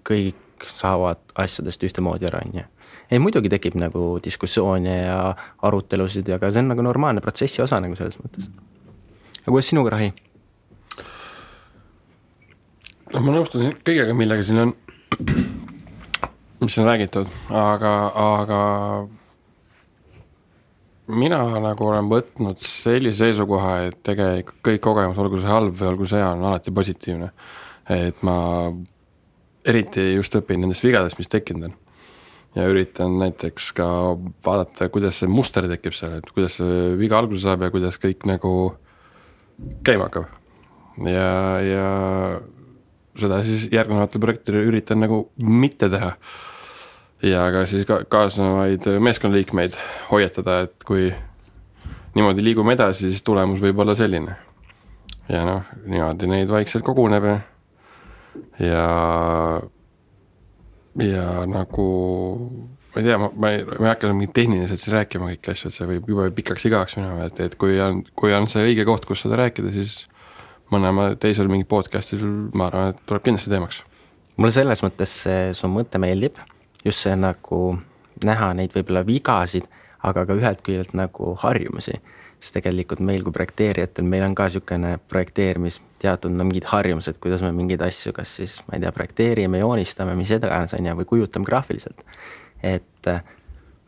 kõik 0.08 0.68
saavad 0.68 1.22
asjadest 1.40 1.84
ühtemoodi 1.88 2.28
aru, 2.30 2.44
on 2.46 2.60
ju 2.62 2.68
ei 3.10 3.20
muidugi 3.22 3.50
tekib 3.50 3.78
nagu 3.82 4.20
diskussioone 4.24 4.96
ja 5.02 5.20
arutelusid 5.66 6.28
ja 6.30 6.38
ka 6.42 6.52
see 6.54 6.64
on 6.64 6.74
nagu 6.74 6.86
normaalne 6.86 7.24
protsessi 7.26 7.62
osa 7.64 7.80
nagu 7.82 7.98
selles 7.98 8.20
mõttes. 8.22 8.50
aga 9.42 9.50
kuidas 9.50 9.70
sinuga, 9.72 9.96
Rahi? 9.96 10.12
noh, 13.14 13.22
ma 13.26 13.34
nõustun 13.34 13.74
kõigega, 13.86 14.14
millega 14.14 14.46
siin 14.46 14.62
on, 14.66 14.76
mis 16.62 16.78
on 16.78 16.90
räägitud, 16.90 17.32
aga, 17.50 17.96
aga 18.26 18.60
mina 21.10 21.42
nagu 21.64 21.90
olen 21.90 22.10
võtnud 22.12 22.62
sellise 22.64 23.26
seisukoha, 23.26 23.74
et 23.90 24.00
tegelikult 24.06 24.62
kõik 24.66 24.82
kogemus, 24.86 25.20
olgu 25.22 25.42
see 25.42 25.52
halb 25.52 25.76
või 25.80 25.92
olgu 25.92 26.08
see 26.10 26.22
hea, 26.22 26.32
on 26.36 26.48
alati 26.52 26.74
positiivne. 26.76 27.32
et 27.90 28.20
ma 28.22 28.38
eriti 29.66 30.14
just 30.14 30.36
õpin 30.38 30.62
nendest 30.62 30.86
vigadest, 30.86 31.18
mis 31.18 31.32
tekkinud 31.32 31.70
on 31.72 31.78
ja 32.58 32.66
üritan 32.70 33.18
näiteks 33.20 33.72
ka 33.78 33.88
vaadata, 34.46 34.90
kuidas 34.94 35.20
see 35.22 35.30
muster 35.32 35.68
tekib 35.70 35.96
seal, 35.98 36.18
et 36.18 36.30
kuidas 36.34 36.58
see 36.60 36.94
viga 37.00 37.20
alguse 37.20 37.46
saab 37.46 37.66
ja 37.66 37.72
kuidas 37.74 38.00
kõik 38.02 38.26
nagu 38.30 38.54
käima 39.86 40.08
hakkab. 40.08 40.30
ja, 41.06 41.32
ja 41.64 41.90
seda 43.20 43.42
siis 43.46 43.68
järgnevatel 43.74 44.22
projektidel 44.24 44.70
üritan 44.72 45.02
nagu 45.04 45.28
mitte 45.44 45.90
teha. 45.92 46.14
Ja 47.24 47.48
ka 47.52 47.66
siis 47.70 47.88
ka 47.88 48.04
kaasnevaid 48.10 48.86
meeskonnaliikmeid 49.00 49.76
hoiatada, 50.12 50.62
et 50.68 50.86
kui 50.88 51.10
niimoodi 52.16 52.44
liigume 52.44 52.76
edasi, 52.78 53.10
siis 53.10 53.24
tulemus 53.24 53.62
võib 53.64 53.80
olla 53.84 53.96
selline. 53.96 54.36
ja 55.30 55.44
noh, 55.46 55.68
niimoodi 55.86 56.28
neid 56.28 56.50
vaikselt 56.50 56.86
koguneb 56.86 57.28
ja, 57.28 57.40
ja 58.60 58.86
ja 61.00 61.26
nagu 61.48 61.88
ma 62.90 63.02
ei 63.02 63.06
tea, 63.06 63.18
ma, 63.22 63.30
ma 63.36 63.52
ei, 63.54 63.66
ma 63.66 63.86
ei 63.86 63.92
hakka 63.92 64.12
mingit 64.14 64.34
tehniliselt 64.36 64.82
siin 64.82 64.96
rääkima 64.98 65.30
kõiki 65.30 65.52
asju, 65.54 65.70
et 65.70 65.78
see 65.78 65.90
võib 65.90 66.08
jube 66.10 66.30
pikaks 66.40 66.66
igavaks 66.66 66.98
minema, 66.98 67.28
et, 67.30 67.42
et 67.46 67.58
kui 67.60 67.78
on, 67.84 68.02
kui 68.18 68.34
on 68.36 68.50
see 68.50 68.66
õige 68.72 68.86
koht, 68.90 69.06
kus 69.08 69.24
seda 69.26 69.38
rääkida, 69.44 69.72
siis 69.76 70.02
mõlemal 70.74 71.16
teisel 71.22 71.50
mingil 71.52 71.70
podcast'il 71.70 72.26
ma 72.58 72.70
arvan, 72.70 72.94
et 72.94 73.04
tuleb 73.10 73.28
kindlasti 73.28 73.54
teemaks. 73.54 73.84
mulle 74.38 74.56
selles 74.56 74.82
mõttes 74.86 75.14
see 75.26 75.54
su 75.58 75.70
mõte 75.70 76.02
meeldib, 76.02 76.42
just 76.86 77.06
see 77.06 77.16
nagu 77.16 77.80
näha 78.24 78.54
neid 78.54 78.74
võib-olla 78.76 79.06
vigasid, 79.08 79.68
aga 80.04 80.26
ka 80.26 80.38
ühelt 80.40 80.64
küljelt 80.64 80.96
nagu 80.96 81.36
harjumusi 81.40 82.00
siis 82.40 82.54
tegelikult 82.56 83.02
meil 83.04 83.24
kui 83.24 83.36
projekteerijatel, 83.36 84.06
meil 84.08 84.24
on 84.24 84.36
ka 84.36 84.48
niisugune 84.48 84.94
projekteerimis 85.12 85.80
teatud 86.00 86.32
no 86.32 86.46
mingid 86.48 86.70
harjumused, 86.72 87.20
kuidas 87.20 87.44
me 87.44 87.52
mingeid 87.56 87.82
asju, 87.84 88.14
kas 88.16 88.38
siis 88.40 88.60
ma 88.68 88.78
ei 88.78 88.86
tea, 88.86 88.94
projekteerime, 88.96 89.60
joonistame, 89.60 90.16
mis 90.16 90.32
iganes, 90.36 90.76
on 90.78 90.88
ju, 90.88 90.96
või 91.02 91.10
kujutame 91.10 91.48
graafiliselt. 91.50 92.06
et 92.64 93.08
äh, 93.08 93.22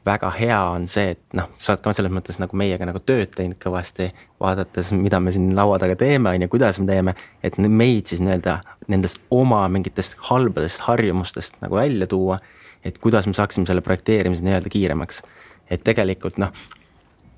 väga 0.06 0.30
hea 0.36 0.60
on 0.74 0.88
see, 0.88 1.12
et 1.16 1.36
noh, 1.38 1.50
sa 1.60 1.74
oled 1.74 1.84
ka 1.84 1.94
selles 1.96 2.12
mõttes 2.12 2.40
nagu 2.42 2.58
meiega 2.58 2.88
nagu 2.88 3.00
tööd 3.06 3.32
teinud 3.36 3.60
kõvasti, 3.62 4.10
vaadates, 4.42 4.92
mida 4.98 5.20
me 5.20 5.32
siin 5.32 5.52
laua 5.56 5.78
taga 5.80 5.96
teeme, 5.96 6.32
on 6.32 6.46
ju, 6.46 6.52
kuidas 6.52 6.80
me 6.82 6.88
teeme, 6.90 7.16
et 7.44 7.60
meid 7.62 8.12
siis 8.12 8.24
nii-öelda 8.24 8.60
nendest 8.92 9.22
oma 9.32 9.62
mingitest 9.72 10.18
halbadest 10.28 10.88
harjumustest 10.88 11.62
nagu 11.64 11.80
välja 11.80 12.08
tuua, 12.10 12.40
et 12.84 12.98
kuidas 12.98 13.28
me 13.28 13.34
saaksime 13.38 13.70
selle 13.70 13.82
projekteerimise 13.86 14.46
nii-öelda 14.46 14.70
kiiremaks. 14.70 15.24
et 15.72 15.84
tegelikult 15.84 16.38
noh, 16.42 16.52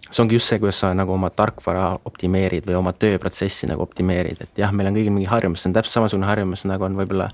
see 0.10 0.22
ongi 0.24 0.38
just 0.38 0.50
see, 0.50 0.60
kuidas 0.62 0.80
sa 0.82 0.92
nagu 0.98 1.14
oma 1.14 1.30
tarkvara 1.34 1.94
optimeerid 2.10 2.68
või 2.68 2.78
oma 2.80 2.94
tööprotsessi 2.98 3.70
nagu 3.70 3.84
optimeerid, 3.86 4.42
et 4.44 4.62
jah, 4.62 4.74
meil 4.76 4.90
on 4.90 4.98
kõigil 4.98 5.14
mingi 5.16 5.30
harjumus, 5.30 5.64
see 5.64 5.72
on 5.72 5.78
täpselt 5.78 6.00
samasugune 6.00 6.30
harjumus, 6.30 6.66
nagu 6.70 6.88
on 6.88 6.98
võib-olla 7.00 7.30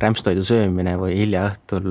rämpstoidu 0.00 0.44
söömine 0.46 0.96
või 1.00 1.16
hilja 1.18 1.48
õhtul 1.50 1.90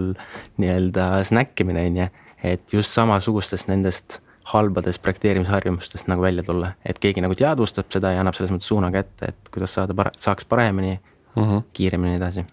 nii-öelda 0.61 1.11
snäkkimine, 1.29 1.85
on 1.91 2.01
ju. 2.03 2.09
et 2.53 2.73
just 2.73 2.95
samasugustest 2.95 3.71
nendest 3.71 4.21
halbadest 4.49 5.01
projekteerimisharjumustest 5.05 6.07
nagu 6.09 6.23
välja 6.25 6.43
tulla, 6.43 6.73
et 6.85 6.99
keegi 6.99 7.21
nagu 7.21 7.35
teadvustab 7.37 7.91
seda 7.93 8.15
ja 8.15 8.23
annab 8.23 8.37
selles 8.37 8.53
mõttes 8.55 8.71
suuna 8.71 8.91
kätte, 8.93 9.33
et 9.33 9.51
kuidas 9.53 9.75
saada 9.77 9.97
para-, 9.97 10.15
saaks 10.17 10.47
paremini 10.49 10.95
mm, 10.95 11.43
-hmm. 11.43 11.67
kiiremini 11.73 12.15
edasi 12.21 12.45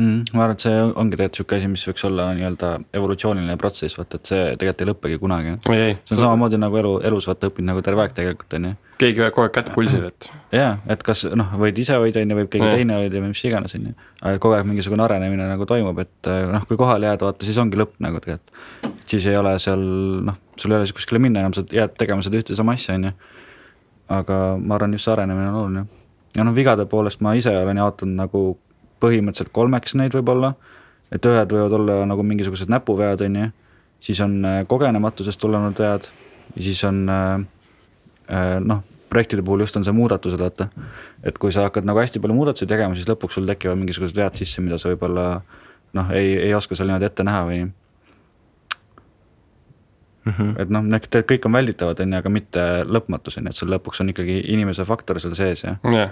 mm,. 0.00 0.32
ma 0.34 0.44
arvan, 0.44 0.56
et 0.56 0.64
see 0.64 0.76
ongi 0.88 1.16
tegelikult 1.16 1.38
sihuke 1.38 1.56
asi, 1.58 1.70
mis 1.70 1.82
võiks 1.88 2.04
olla 2.08 2.28
nii-öelda 2.36 2.70
evolutsiooniline 2.96 3.56
protsess, 3.60 3.98
vaata, 3.98 4.20
et 4.20 4.30
see 4.30 4.44
tegelikult 4.60 4.84
ei 4.84 4.88
lõppegi 4.90 5.18
kunagi. 5.22 5.56
see 5.66 6.16
on 6.16 6.22
samamoodi 6.22 6.60
nagu 6.60 6.80
elu, 6.80 6.92
elus 7.10 7.28
vaata 7.30 7.50
õpid 7.50 7.66
nagu 7.68 7.82
terve 7.86 8.04
aeg 8.04 8.14
tegelikult 8.16 8.56
on 8.58 8.68
ju. 8.70 8.72
keegi 9.02 9.22
kogu 9.22 9.46
aeg 9.46 9.54
kätt 9.56 9.72
pulsil, 9.74 10.06
et. 10.10 10.30
jaa, 10.56 10.72
et 10.92 11.04
kas 11.06 11.24
noh, 11.38 11.52
võid 11.60 11.80
ise 11.82 11.98
hoida, 12.00 12.24
on 12.24 12.34
ju, 12.34 12.38
võib 12.40 12.52
keegi 12.52 12.68
ja. 12.68 12.78
teine 12.80 13.00
hoida 13.00 13.24
või 13.24 13.32
mis 13.34 13.44
iganes, 13.48 13.76
on 13.78 13.90
ju. 13.90 13.96
aga 14.22 14.42
kogu 14.42 14.56
aeg 14.58 14.70
mingisugune 14.70 15.06
arenemine 15.06 15.48
nagu 15.50 15.68
toimub, 15.68 16.00
et 16.04 16.32
noh, 16.54 16.66
kui 16.68 16.80
kohale 16.80 17.10
jääd, 17.10 17.26
vaata 17.26 17.48
siis 17.48 17.60
ongi 17.62 17.80
lõpp 17.80 17.98
nagu 18.04 18.22
tegelikult. 18.24 18.96
siis 19.10 19.28
ei 19.30 19.38
ole 19.40 19.56
seal 19.62 19.84
noh, 20.30 20.40
sul 20.60 20.74
ei 20.74 20.80
ole 20.80 20.96
kuskile 20.96 21.22
minna 21.22 21.44
enam, 21.44 21.56
sa 21.56 21.66
jääd 21.66 21.96
tegema 22.00 22.24
seda 22.24 22.40
ühte 22.40 22.56
sama 22.56 22.76
asja, 22.78 22.96
on 22.96 23.10
ju. 23.10 23.16
aga 24.20 24.40
ma 24.58 24.78
arvan, 24.78 24.96
just 24.96 25.08
see 25.08 25.14
arenemine 25.14 25.52
on 25.52 25.60
oluline. 25.62 25.86
ja 26.36 26.46
noh, 26.46 26.56
vigade 26.56 26.88
poolest 26.88 27.20
ma 27.24 27.36
ise 27.38 27.52
olen 27.56 27.80
jaotanud 27.84 28.16
nagu 28.24 28.42
põhimõtteliselt 29.00 29.52
kolmeks 29.52 29.96
neid 29.98 30.14
võib-olla, 30.16 30.54
et 31.12 31.26
ühed 31.26 31.54
võivad 31.54 31.74
olla 31.78 31.98
nagu 32.08 32.24
mingisugused 32.26 32.70
näpuvead, 32.70 33.24
on 33.26 33.40
ju, 33.40 33.48
siis 34.00 34.20
on 34.24 34.38
äh, 34.44 34.60
kogenematusest 34.68 35.40
tulenevad 35.40 35.80
vead 35.82 36.08
ja 36.54 36.62
siis 36.62 36.84
on 36.88 37.02
äh, 37.08 37.32
äh, 38.30 38.54
noh, 38.60 38.84
projektide 39.10 39.42
puhul 39.42 39.64
just 39.64 39.76
on 39.76 39.84
see 39.84 39.94
muudatused, 39.96 40.38
vaata. 40.40 40.68
et 41.26 41.38
kui 41.38 41.52
sa 41.52 41.66
hakkad 41.66 41.88
nagu 41.88 41.98
hästi 41.98 42.22
palju 42.22 42.36
muudatusi 42.36 42.70
tegema, 42.70 42.94
siis 42.94 43.08
lõpuks 43.10 43.38
sul 43.38 43.48
tekivad 43.48 43.80
mingisugused 43.80 44.16
vead 44.16 44.38
sisse, 44.38 44.62
mida 44.62 44.78
sa 44.78 44.92
võib-olla 44.92 45.26
noh, 45.98 46.14
ei, 46.14 46.36
ei 46.38 46.54
oska 46.54 46.78
seal 46.78 46.90
niimoodi 46.90 47.10
ette 47.10 47.26
näha 47.26 47.44
või 47.50 47.68
Mm 50.20 50.32
-hmm. 50.36 50.48
et 50.60 50.68
noh, 50.68 50.82
need 50.84 51.06
kõik 51.08 51.46
on 51.48 51.52
välditavad, 51.52 52.00
on 52.00 52.12
ju, 52.12 52.18
aga 52.18 52.28
mitte 52.28 52.64
lõpmatus, 52.84 53.38
on 53.38 53.46
ju, 53.46 53.50
et 53.50 53.56
sul 53.56 53.70
lõpuks 53.72 54.02
on 54.04 54.12
ikkagi 54.12 54.42
inimese 54.52 54.84
faktor 54.84 55.20
seal 55.20 55.32
sees 55.34 55.64
ja 55.64 55.78
yeah 55.84 56.10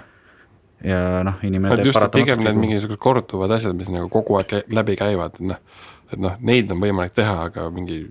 ja 0.83 1.21
noh, 1.27 1.39
inimene 1.43 1.75
et 1.75 1.83
teeb 1.83 1.93
just, 1.93 2.09
pigem 2.15 2.43
need 2.45 2.59
mingisugused 2.59 3.01
korduvad 3.01 3.51
asjad, 3.57 3.75
mis 3.77 3.91
nagu 3.91 4.09
kogu 4.13 4.39
aeg 4.39 4.71
läbi 4.71 4.95
käivad, 4.99 5.39
et 5.39 5.53
noh, 5.53 5.61
et 6.09 6.19
noh, 6.21 6.35
neid 6.39 6.71
on 6.73 6.81
võimalik 6.81 7.15
teha, 7.17 7.35
aga 7.49 7.69
mingi 7.73 8.03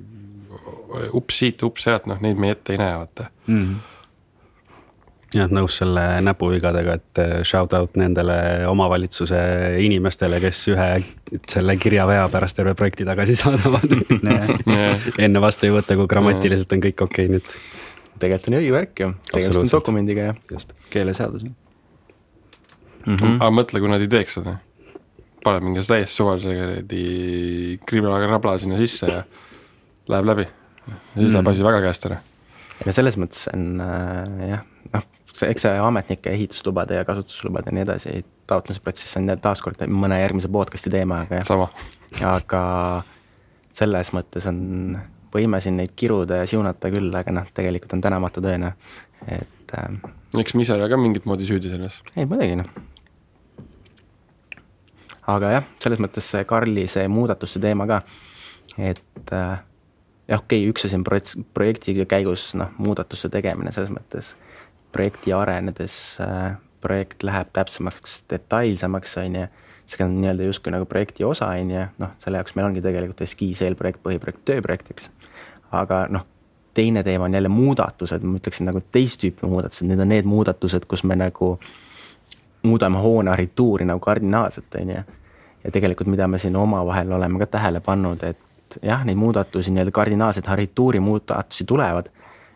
ups 1.12 1.42
siit, 1.42 1.62
ups 1.66 1.87
sealt, 1.88 2.08
noh 2.08 2.20
neid 2.25 2.40
me 2.40 2.52
ette 2.54 2.75
ei 2.75 2.80
näe, 2.80 2.96
vaata. 2.98 3.30
Mhm. 3.46 3.78
jah, 5.34 5.50
nõus 5.52 5.75
selle 5.76 6.02
näpuvigadega, 6.25 6.94
et 6.96 7.20
eh, 7.20 7.32
shout 7.44 7.75
out 7.76 7.96
nendele 8.00 8.38
omavalitsuse 8.68 9.40
inimestele, 9.84 10.40
kes 10.40 10.62
ühe 10.72 10.88
selle 11.52 11.76
kirjavea 11.76 12.22
pärast 12.32 12.56
terve 12.56 12.72
projekti 12.78 13.04
tagasi 13.04 13.37
saadavad. 13.42 13.92
enne 15.18 15.44
vastu 15.44 15.68
ei 15.68 15.75
võta, 15.76 15.98
kui 16.00 16.08
grammatiliselt 16.08 16.72
on 16.72 16.84
kõik 16.87 17.04
okei 17.04 17.28
okay, 17.28 17.37
nüüd. 17.37 17.56
tegelikult 18.18 18.48
on 18.48 18.58
ju 18.58 18.64
õigevärk 18.64 19.04
ju, 19.04 19.14
tegemist 19.32 19.64
on 19.66 19.72
dokumendiga 19.76 20.30
ja 20.30 20.60
keeleseadus. 20.88 21.44
mm. 23.08 23.16
-hmm. 23.16 23.36
aga 23.40 23.50
mõtle, 23.60 23.82
kui 23.82 23.92
nad 23.92 24.04
ei 24.04 24.10
teeks 24.12 24.38
seda. 24.40 24.56
paned 25.44 25.64
mingi 25.64 25.84
täiesti 25.86 26.16
suvalise 26.16 26.54
kuradi 26.54 27.04
kriblakabla 27.86 28.56
sinna 28.58 28.78
sisse 28.78 29.06
ja 29.06 29.22
läheb 30.08 30.26
läbi. 30.26 30.48
siis 31.14 31.30
läheb 31.32 31.48
asi 31.48 31.64
väga 31.64 31.80
käest 31.84 32.06
ära. 32.06 32.18
ja 32.86 32.92
selles 32.92 33.18
mõttes 33.20 33.46
on 33.52 33.80
äh, 33.80 34.48
jah, 34.48 34.64
noh, 34.92 35.06
see, 35.32 35.50
eks 35.50 35.66
see 35.66 35.78
ametnike 35.90 36.30
ehituslubade 36.30 36.98
ja 37.00 37.04
kasutuslubade 37.04 37.70
ja 37.72 37.78
nii 37.78 37.86
edasi 37.86 38.24
taotlemise 38.48 38.82
protsess 38.82 39.20
on 39.20 39.30
taaskord 39.42 39.84
mõne 39.92 40.20
järgmise 40.20 40.50
podcast'i 40.52 40.92
teema, 40.92 41.22
aga 41.26 41.42
jah, 41.42 42.34
aga 42.34 42.62
selles 43.78 44.12
mõttes 44.16 44.48
on, 44.50 44.98
võime 45.34 45.60
siin 45.60 45.76
neid 45.78 45.92
kiruda 45.96 46.42
ja 46.42 46.48
siunata 46.48 46.90
küll, 46.92 47.12
aga 47.14 47.34
noh, 47.34 47.50
tegelikult 47.54 47.94
on 47.98 48.04
tänamatu 48.04 48.42
tõene, 48.44 48.72
et 49.26 49.76
äh, 49.76 49.98
eks 50.40 50.56
me 50.56 50.64
ise 50.64 50.76
ole 50.76 50.88
ka 50.90 51.00
mingit 51.00 51.28
moodi 51.28 51.48
süüdi 51.48 51.72
selles. 51.72 52.00
ei 52.16 52.26
muidugi 52.28 52.62
noh. 52.62 52.72
Aga 55.28 55.54
jah, 55.58 55.70
selles 55.82 56.00
mõttes 56.02 56.28
see 56.32 56.44
Karli 56.49 56.87
see 56.90 57.08
muudatuste 57.12 57.61
teema 57.62 57.87
ka, 57.90 58.00
et 58.78 59.32
äh, 59.32 59.58
jah, 60.28 60.40
okei 60.40 60.62
okay,, 60.62 60.70
üks 60.70 60.87
asi 60.88 60.97
on 60.99 61.04
projekt, 61.06 61.37
projekti 61.56 61.97
käigus 62.08 62.52
noh, 62.58 62.73
muudatuste 62.78 63.30
tegemine 63.32 63.73
selles 63.75 63.92
mõttes, 63.92 64.35
projekti 64.92 65.35
arenedes 65.37 65.99
äh, 66.25 66.56
projekt 66.80 67.23
läheb 67.26 67.50
täpsemaks, 67.52 68.23
detailsemaks, 68.30 69.16
on 69.18 69.37
ju, 69.40 69.44
see 69.88 70.04
on 70.04 70.18
nii-öelda 70.20 70.47
justkui 70.47 70.73
nagu 70.73 70.87
projekti 70.88 71.25
osa, 71.26 71.50
on 71.58 71.73
ju, 71.75 71.85
noh, 72.02 72.14
selle 72.23 72.40
jaoks 72.40 72.54
meil 72.56 72.68
ongi 72.68 72.85
tegelikult 72.85 73.25
eskiis, 73.26 73.62
eelprojekt, 73.66 74.02
põhiprojekt, 74.04 74.44
tööprojekt, 74.49 74.92
eks. 74.94 75.11
aga 75.75 76.04
noh, 76.12 76.26
teine 76.78 77.02
teema 77.02 77.26
on 77.26 77.35
jälle 77.35 77.50
muudatused, 77.50 78.23
ma 78.23 78.38
ütleksin 78.38 78.68
nagu 78.70 78.82
teist 78.92 79.20
tüüpi 79.25 79.49
muudatused, 79.49 79.88
need 79.88 80.00
on 80.00 80.12
need 80.12 80.28
muudatused, 80.28 80.87
kus 80.87 81.02
me 81.08 81.16
nagu 81.18 81.56
muudame 82.62 83.00
hoone 83.02 83.32
arhituuri 83.32 83.87
nagu 83.88 84.00
kardinaalselt, 84.02 84.75
on 84.80 84.94
ju. 84.94 85.06
Ja 85.68 85.75
tegelikult, 85.75 86.08
mida 86.08 86.28
me 86.28 86.40
siin 86.40 86.56
omavahel 86.56 87.12
oleme 87.12 87.42
ka 87.42 87.50
tähele 87.58 87.82
pannud, 87.84 88.22
et 88.25 88.78
jah, 88.84 89.04
neid 89.04 89.20
muudatusi, 89.20 89.72
nii-öelda 89.75 89.92
kardinaalseid 89.94 90.48
arhituuri 90.48 91.00
muudatusi 91.04 91.66
tulevad, 91.68 92.08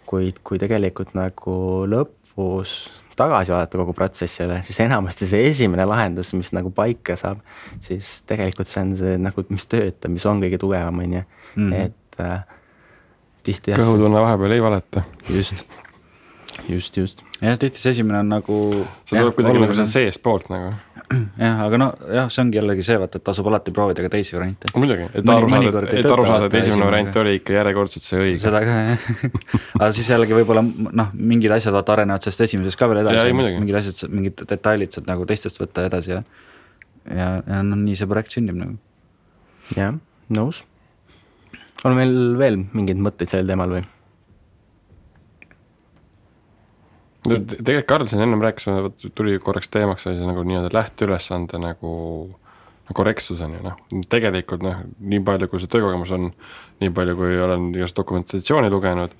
kuid 0.08 0.40
kui 0.44 0.60
tegelikult 0.60 1.12
nagu 1.16 1.56
lõpus 1.88 2.74
tagasi 3.16 3.52
vaadata 3.52 3.80
kogu 3.82 3.92
protsessile, 3.96 4.62
siis 4.64 4.80
enamasti 4.86 5.28
see 5.28 5.44
esimene 5.50 5.84
lahendus, 5.88 6.32
mis 6.36 6.52
nagu 6.56 6.72
paika 6.74 7.16
saab, 7.20 7.42
siis 7.84 8.22
tegelikult 8.28 8.70
see 8.70 8.86
on 8.86 8.96
see 8.96 9.20
nagu, 9.20 9.44
mis 9.52 9.68
töötab, 9.68 10.14
mis 10.14 10.24
on 10.28 10.40
kõige 10.42 10.60
tugevam, 10.62 11.02
on 11.04 11.18
ju, 11.18 11.22
et 11.76 12.20
äh, 12.24 12.40
tihti 13.44 13.76
kõhutunne 13.76 14.24
vahepeal 14.24 14.56
ei 14.56 14.64
valeta. 14.64 15.04
just, 15.28 15.66
just, 16.70 16.96
just 16.96 17.24
jah, 17.42 17.58
tihti 17.60 17.82
see 17.82 17.96
esimene 17.98 18.22
on 18.22 18.32
nagu. 18.38 18.58
see 19.04 19.18
tuleb 19.18 19.36
kuidagi 19.36 19.64
nagu 19.66 19.76
sealt 19.76 19.92
seestpoolt 19.92 20.48
nagu. 20.52 20.72
jah, 21.44 21.62
aga 21.66 21.80
no 21.80 21.88
jah, 22.18 22.28
see 22.32 22.44
ongi 22.44 22.60
jällegi 22.60 22.86
see, 22.86 22.98
vaata, 23.02 23.20
et 23.20 23.26
tasub 23.26 23.48
alati 23.50 23.74
proovida 23.74 24.04
ka 24.04 24.12
teisi 24.12 24.36
variante. 24.36 24.70
muidugi, 24.76 25.08
et 25.12 25.34
aru 25.36 25.50
saada 25.52 25.84
et 25.88 26.10
aru 26.16 26.28
saada, 26.28 26.50
et 26.50 26.58
esimene 26.60 26.88
variant 26.90 27.20
oli 27.24 27.34
ikka 27.40 27.56
järjekordselt 27.58 28.06
see 28.06 28.22
õige. 28.22 28.44
seda 28.44 28.62
ka 28.66 28.78
jah, 28.90 29.10
aga 29.80 29.90
siis 29.96 30.12
jällegi 30.12 30.38
võib-olla 30.40 30.64
noh, 31.02 31.12
mingid 31.32 31.56
asjad 31.58 31.76
vaata 31.76 31.96
arenevad 31.98 32.24
sellest 32.26 32.46
esimesest 32.48 32.80
ka 32.80 32.90
veel 32.92 33.04
edasi, 33.04 33.36
mingid 33.36 33.82
asjad, 33.82 34.08
mingid 34.12 34.46
detailid 34.54 34.94
saad 34.94 35.10
nagu 35.10 35.28
teistest 35.28 35.62
võtta 35.62 35.86
edasi 35.90 36.16
ja 36.16 36.24
ja, 37.10 37.28
ja 37.46 37.62
noh, 37.66 37.78
nii 37.78 37.96
see 37.98 38.08
projekt 38.10 38.36
sünnib 38.36 38.58
nagu. 38.58 38.76
jah, 39.76 39.96
nõus. 40.32 40.62
on 41.84 41.96
meil 41.98 42.14
veel 42.38 42.62
mingeid 42.72 43.00
mõtteid 43.02 43.32
sel 43.32 43.48
teemal 43.48 43.72
või? 43.72 43.84
Tegelikult 47.22 47.88
Karl 47.88 48.08
siin 48.10 48.24
ennem 48.24 48.42
rääkis, 48.42 48.66
tuli 49.14 49.38
korraks 49.42 49.70
teemaks 49.70 50.08
see 50.08 50.26
nagu 50.26 50.42
nii-öelda 50.46 50.72
lähteülesande 50.74 51.60
nagu 51.62 51.92
no 52.88 52.94
korrektsus 52.94 53.40
on 53.40 53.54
ju 53.56 53.60
noh, 53.64 53.76
tegelikult 54.10 54.64
noh, 54.64 54.80
nii 54.98 55.22
palju, 55.24 55.48
kui 55.50 55.62
see 55.62 55.70
töökogemus 55.70 56.12
on, 56.16 56.30
nii 56.82 56.90
palju, 56.94 57.14
kui 57.18 57.38
olen 57.40 57.70
igast 57.76 57.96
dokumentatsiooni 57.98 58.70
lugenud, 58.72 59.14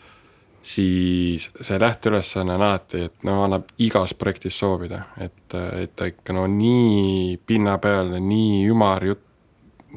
siis 0.62 1.48
see 1.60 1.78
lähteülesanne 1.80 2.56
on 2.56 2.66
alati, 2.66 3.06
et 3.08 3.26
no 3.26 3.40
annab 3.46 3.70
igas 3.82 4.14
projektis 4.18 4.58
soovida, 4.58 5.04
et, 5.22 5.56
et 5.56 5.94
ta 5.96 6.10
ikka 6.10 6.36
no 6.36 6.46
nii 6.50 7.38
pinnapealne, 7.46 8.20
nii 8.22 8.62
ümar 8.70 9.06
jutt, 9.06 9.24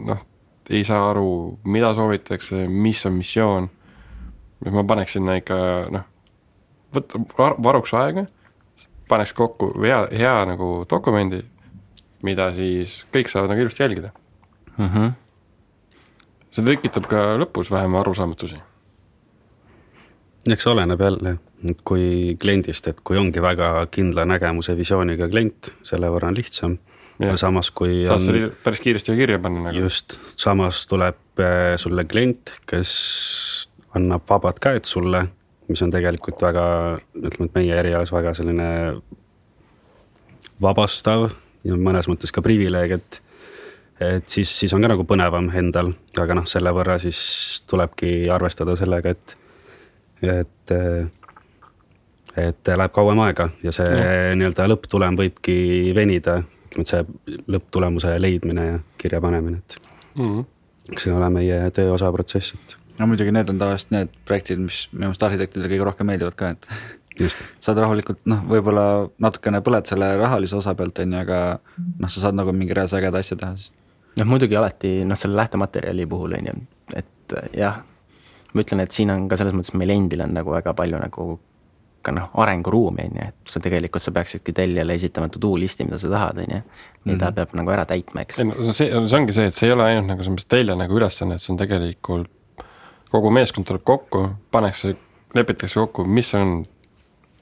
noh, 0.05 0.23
ei 0.69 0.83
saa 0.85 1.09
aru, 1.11 1.29
mida 1.69 1.93
soovitakse, 1.97 2.65
mis 2.69 3.03
on 3.05 3.17
missioon, 3.19 3.69
ma 4.65 4.83
paneks 4.87 5.17
sinna 5.17 5.35
ikka 5.41 5.57
noh, 5.93 6.11
võtta 6.95 7.21
var- 7.37 7.57
varuks 7.63 7.93
aega, 7.93 8.25
paneks 9.09 9.33
kokku 9.37 9.71
hea, 9.83 10.05
hea 10.11 10.37
nagu 10.49 10.69
dokumendi, 10.89 11.43
mida 12.25 12.49
siis 12.55 13.03
kõik 13.13 13.29
saavad 13.31 13.53
nagu 13.53 13.65
ilusti 13.65 13.83
jälgida. 13.83 14.11
mm. 14.77 14.87
-hmm. 14.87 15.11
see 16.51 16.65
tekitab 16.65 17.07
ka 17.07 17.35
lõpus 17.37 17.71
vähem 17.71 17.95
arusaamatusi. 17.95 18.57
eks 20.49 20.67
oleneb 20.67 21.01
jälle, 21.01 21.37
kui 21.83 22.37
kliendist, 22.41 22.87
et 22.87 22.99
kui 23.03 23.17
ongi 23.17 23.41
väga 23.41 23.87
kindla 23.91 24.25
nägemuse 24.25 24.77
visiooniga 24.77 25.29
klient, 25.29 25.73
selle 25.81 26.07
võrra 26.07 26.27
on 26.27 26.35
lihtsam. 26.35 26.77
Jah. 27.19 27.37
samas, 27.39 27.71
kui 27.71 28.03
saad 28.03 28.19
on 28.19 28.25
selle 28.25 28.49
päris 28.63 28.81
kiiresti 28.83 29.13
kirja 29.15 29.39
panna 29.39 29.61
nagu. 29.69 29.77
just, 29.77 30.19
samas 30.35 30.81
tuleb 30.87 31.39
äh, 31.39 31.77
sulle 31.79 32.03
klient, 32.03 32.51
kes 32.67 32.91
annab 33.95 34.25
vabad 34.29 34.59
käed 34.59 34.83
sulle, 34.83 35.21
mis 35.69 35.81
on 35.81 35.91
tegelikult 35.93 36.41
väga, 36.41 36.65
ütleme, 37.15 37.49
et 37.49 37.55
meie 37.57 37.77
erialas 37.79 38.11
väga 38.13 38.33
selline 38.37 38.67
vabastav 40.61 41.29
ja 41.65 41.77
mõnes 41.77 42.09
mõttes 42.11 42.33
ka 42.33 42.43
privileeg, 42.45 42.97
et 42.99 43.21
et 44.03 44.27
siis, 44.27 44.49
siis 44.59 44.73
on 44.75 44.83
ka 44.83 44.89
nagu 44.91 45.05
põnevam 45.07 45.47
endal, 45.55 45.93
aga 46.19 46.35
noh, 46.35 46.47
selle 46.49 46.73
võrra 46.75 46.97
siis 46.99 47.19
tulebki 47.69 48.25
arvestada 48.31 48.75
sellega, 48.75 49.13
et, 49.15 49.37
et 50.21 50.75
et 52.35 52.67
läheb 52.67 52.91
kauem 52.91 53.21
aega 53.23 53.47
ja 53.63 53.71
see 53.71 53.87
nii-öelda 54.35 54.67
lõpptulem 54.67 55.15
võibki 55.15 55.55
venida, 55.95 56.41
et 56.75 56.89
see 56.89 57.05
lõpptulemuse 57.47 58.17
leidmine 58.19 58.65
ja 58.67 58.79
kirjapanemine, 58.99 59.61
et 59.63 59.77
mm. 60.17 60.25
-hmm. 60.25 60.97
see 60.97 61.11
ei 61.11 61.17
ole 61.17 61.29
meie 61.29 61.61
töö 61.71 61.93
osa 61.95 62.11
protsess, 62.11 62.53
et 62.53 62.77
no 62.99 63.07
muidugi 63.09 63.33
need 63.35 63.49
on 63.51 63.61
tavaliselt 63.61 63.95
need 63.95 64.13
projektid, 64.27 64.61
mis 64.65 64.85
minu 64.91 65.09
meelest 65.09 65.25
arhitektidele 65.27 65.71
kõige 65.71 65.87
rohkem 65.89 66.09
meeldivad 66.09 66.37
ka, 66.39 66.51
et 66.55 66.67
just, 67.19 67.41
saad 67.65 67.79
rahulikult 67.81 68.21
noh, 68.29 68.43
võib-olla 68.49 68.85
natukene 69.23 69.61
põled 69.65 69.89
selle 69.89 70.11
rahalise 70.21 70.57
osa 70.59 70.75
pealt, 70.77 71.01
on 71.03 71.17
ju, 71.17 71.23
aga 71.23 71.41
noh, 71.79 72.11
sa 72.11 72.27
saad 72.27 72.37
nagu 72.37 72.55
mingi 72.55 72.77
reaalse 72.77 72.99
ägeda 72.99 73.23
asja 73.23 73.39
teha 73.41 73.57
siis. 73.59 73.73
noh, 74.19 74.29
muidugi 74.29 74.59
alati 74.59 74.97
noh, 75.07 75.19
selle 75.19 75.39
lähtematerjali 75.41 76.07
puhul 76.11 76.37
on 76.39 76.51
ju, 76.51 76.55
et 77.01 77.35
jah, 77.57 77.81
ma 78.53 78.63
ütlen, 78.63 78.85
et 78.85 78.95
siin 78.95 79.11
on 79.13 79.27
ka 79.31 79.39
selles 79.39 79.55
mõttes 79.55 79.75
meil 79.77 79.95
endil 79.95 80.23
on 80.25 80.35
nagu 80.35 80.55
väga 80.55 80.75
palju 80.77 81.01
nagu 81.01 81.35
ka 82.05 82.13
noh, 82.13 82.29
arenguruumi 82.37 83.07
on 83.09 83.17
ju, 83.17 83.27
et 83.33 83.51
sa 83.51 83.59
tegelikult 83.63 84.03
sa 84.03 84.13
peaksidki 84.13 84.53
tellijale 84.55 84.95
esitama 84.99 85.29
to 85.33 85.41
do 85.41 85.55
list'i, 85.57 85.87
mida 85.87 85.97
sa 86.01 86.11
tahad, 86.11 86.43
on 86.43 86.51
ju. 86.53 86.61
mida 87.05 87.15
mm 87.15 87.19
-hmm. 87.19 87.35
peab 87.35 87.55
nagu 87.57 87.71
ära 87.71 87.85
täitma, 87.85 88.21
eks 88.21 88.39
ei. 88.39 88.45
no 88.45 88.71
see, 88.71 88.89
see 88.91 89.19
ongi 89.19 89.33
see, 89.33 89.47
et 89.49 89.55
see 89.55 89.67
ei 89.67 89.73
ole 89.73 89.83
ainult 89.83 90.07
nagu 90.07 90.23
selles 90.23 90.35
mõttes 90.35 90.51
telje 90.53 90.75
nagu 90.75 90.97
ülesanne, 90.99 91.35
et 91.35 91.41
see 91.41 91.53
on 91.53 91.57
tegelikult 91.57 92.29
kogu 93.11 93.31
meeskond 93.31 93.67
tuleb 93.67 93.83
kokku, 93.83 94.29
pannakse, 94.51 94.95
lepitakse 95.35 95.79
kokku, 95.79 96.05
mis 96.05 96.33
on 96.35 96.65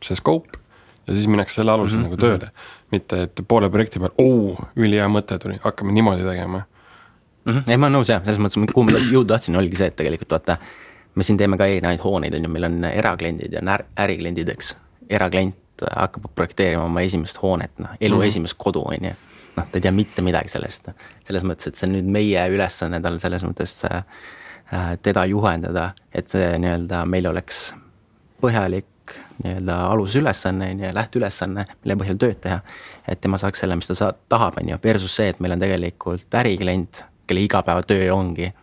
see 0.04 0.16
scope 0.20 0.60
ja 1.08 1.14
siis 1.16 1.28
minnakse 1.28 1.56
selle 1.56 1.72
alusel 1.72 1.98
mm 1.98 2.04
-hmm. 2.04 2.10
nagu 2.10 2.18
tööle. 2.18 2.52
mitte, 2.92 3.22
et 3.24 3.42
poole 3.48 3.70
projekti 3.70 4.00
peal, 4.00 4.12
oo, 4.18 4.58
ülihea 4.76 5.08
mõte 5.10 5.40
tuli, 5.40 5.58
hakkame 5.64 5.92
niimoodi 5.92 6.24
tegema. 6.24 6.62
mm. 7.46 7.54
-hmm. 7.54 7.72
ei, 7.72 7.78
ma 7.78 7.88
olen 7.88 8.00
nõus 8.00 8.10
jah, 8.10 8.24
selles 8.26 8.40
mõttes, 8.40 8.74
kuhu 8.74 8.84
ma 8.84 8.98
jõuda 8.98 9.28
tahtsin, 9.34 9.56
oligi 9.56 9.76
see, 9.76 9.88
et 9.88 9.96
tegelikult 9.96 10.32
vaata, 10.32 10.58
me 11.16 11.24
siin 11.24 11.38
teeme 11.38 11.58
ka 11.58 11.66
erinevaid 11.66 12.00
hooneid, 12.04 12.34
on 12.34 12.44
ju, 12.44 12.50
meil 12.50 12.64
on 12.64 12.84
erakliendid 12.84 13.54
ja 13.54 13.60
on 13.60 13.68
är- 13.68 13.86
ärikliendid, 13.98 14.50
eks. 14.50 14.78
eraklient 15.10 15.56
hakkab 15.96 16.24
projekteerima 16.36 16.84
oma 16.84 17.02
esimest 17.02 17.42
hoonet, 17.42 17.72
noh, 17.80 17.90
elu 18.02 18.16
mm 18.16 18.22
-hmm. 18.22 18.28
esimest 18.28 18.56
kodu, 18.58 18.82
on 18.86 19.10
ju. 19.10 19.16
noh, 19.56 19.66
ta 19.66 19.78
ei 19.78 19.82
tea 19.82 19.92
mitte 19.92 20.22
midagi 20.22 20.50
sellest. 20.50 20.88
selles 21.28 21.44
mõttes, 21.44 21.68
et 21.68 21.76
see 21.76 21.90
on 21.90 21.96
nüüd 21.96 22.06
meie 22.06 22.48
ülesanne 22.50 23.02
tal 23.02 23.20
selles 23.20 23.44
mõttes 23.44 23.86
äh, 23.86 24.04
teda 25.02 25.26
juhendada, 25.30 25.92
et 26.14 26.32
see 26.32 26.58
nii-öelda 26.58 27.04
meil 27.06 27.28
oleks 27.30 27.74
põhjalik 28.42 28.88
nii-öelda 29.44 29.76
alusülesanne, 29.92 30.70
on 30.72 30.84
ju, 30.84 30.92
lähteülesanne, 30.96 31.66
mille 31.84 31.98
põhjal 32.00 32.20
tööd 32.20 32.40
teha. 32.42 32.60
et 33.08 33.22
tema 33.22 33.38
saaks 33.38 33.60
selle, 33.64 33.76
mis 33.76 33.90
ta 33.90 33.96
sa-, 33.98 34.14
tahab, 34.30 34.58
on 34.62 34.70
ju, 34.70 34.78
versus 34.84 35.16
see, 35.16 35.30
et 35.34 35.40
meil 35.44 35.56
on 35.56 35.64
tegelikult 35.64 36.38
äriklient, 36.40 37.04
kelle 37.28 37.44
igapäevatöö 37.44 38.14
ongi 38.14 38.54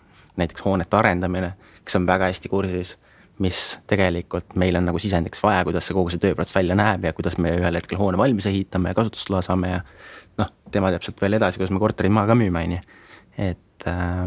näiteks 0.40 0.64
hoonete 0.64 0.96
arendamine, 0.96 1.52
kes 1.84 1.96
on 1.96 2.06
väga 2.08 2.30
hästi 2.30 2.48
kursis, 2.48 2.96
mis 3.40 3.80
tegelikult 3.88 4.54
meil 4.60 4.76
on 4.76 4.86
nagu 4.88 5.00
sisendiks 5.00 5.42
vaja, 5.42 5.64
kuidas 5.64 5.86
see 5.88 5.96
kogu 5.96 6.12
see 6.12 6.20
tööprotsess 6.20 6.58
välja 6.58 6.76
näeb 6.76 7.04
ja 7.08 7.12
kuidas 7.16 7.38
me 7.40 7.54
ühel 7.56 7.78
hetkel 7.78 8.00
hoone 8.00 8.20
valmis 8.20 8.48
ehitame 8.50 8.92
ja 8.92 8.98
kasutusloa 8.98 9.40
saame 9.44 9.72
ja 9.72 9.80
noh, 10.40 10.50
tema 10.72 10.92
teab 10.92 11.04
sealt 11.06 11.20
veel 11.24 11.38
edasi, 11.38 11.60
kuidas 11.60 11.72
me 11.72 11.80
korterid 11.80 12.12
maha 12.12 12.28
ka 12.30 12.36
müüme, 12.36 12.64
on 12.68 12.76
ju. 12.76 12.80
et 13.48 13.88
äh, 13.88 14.26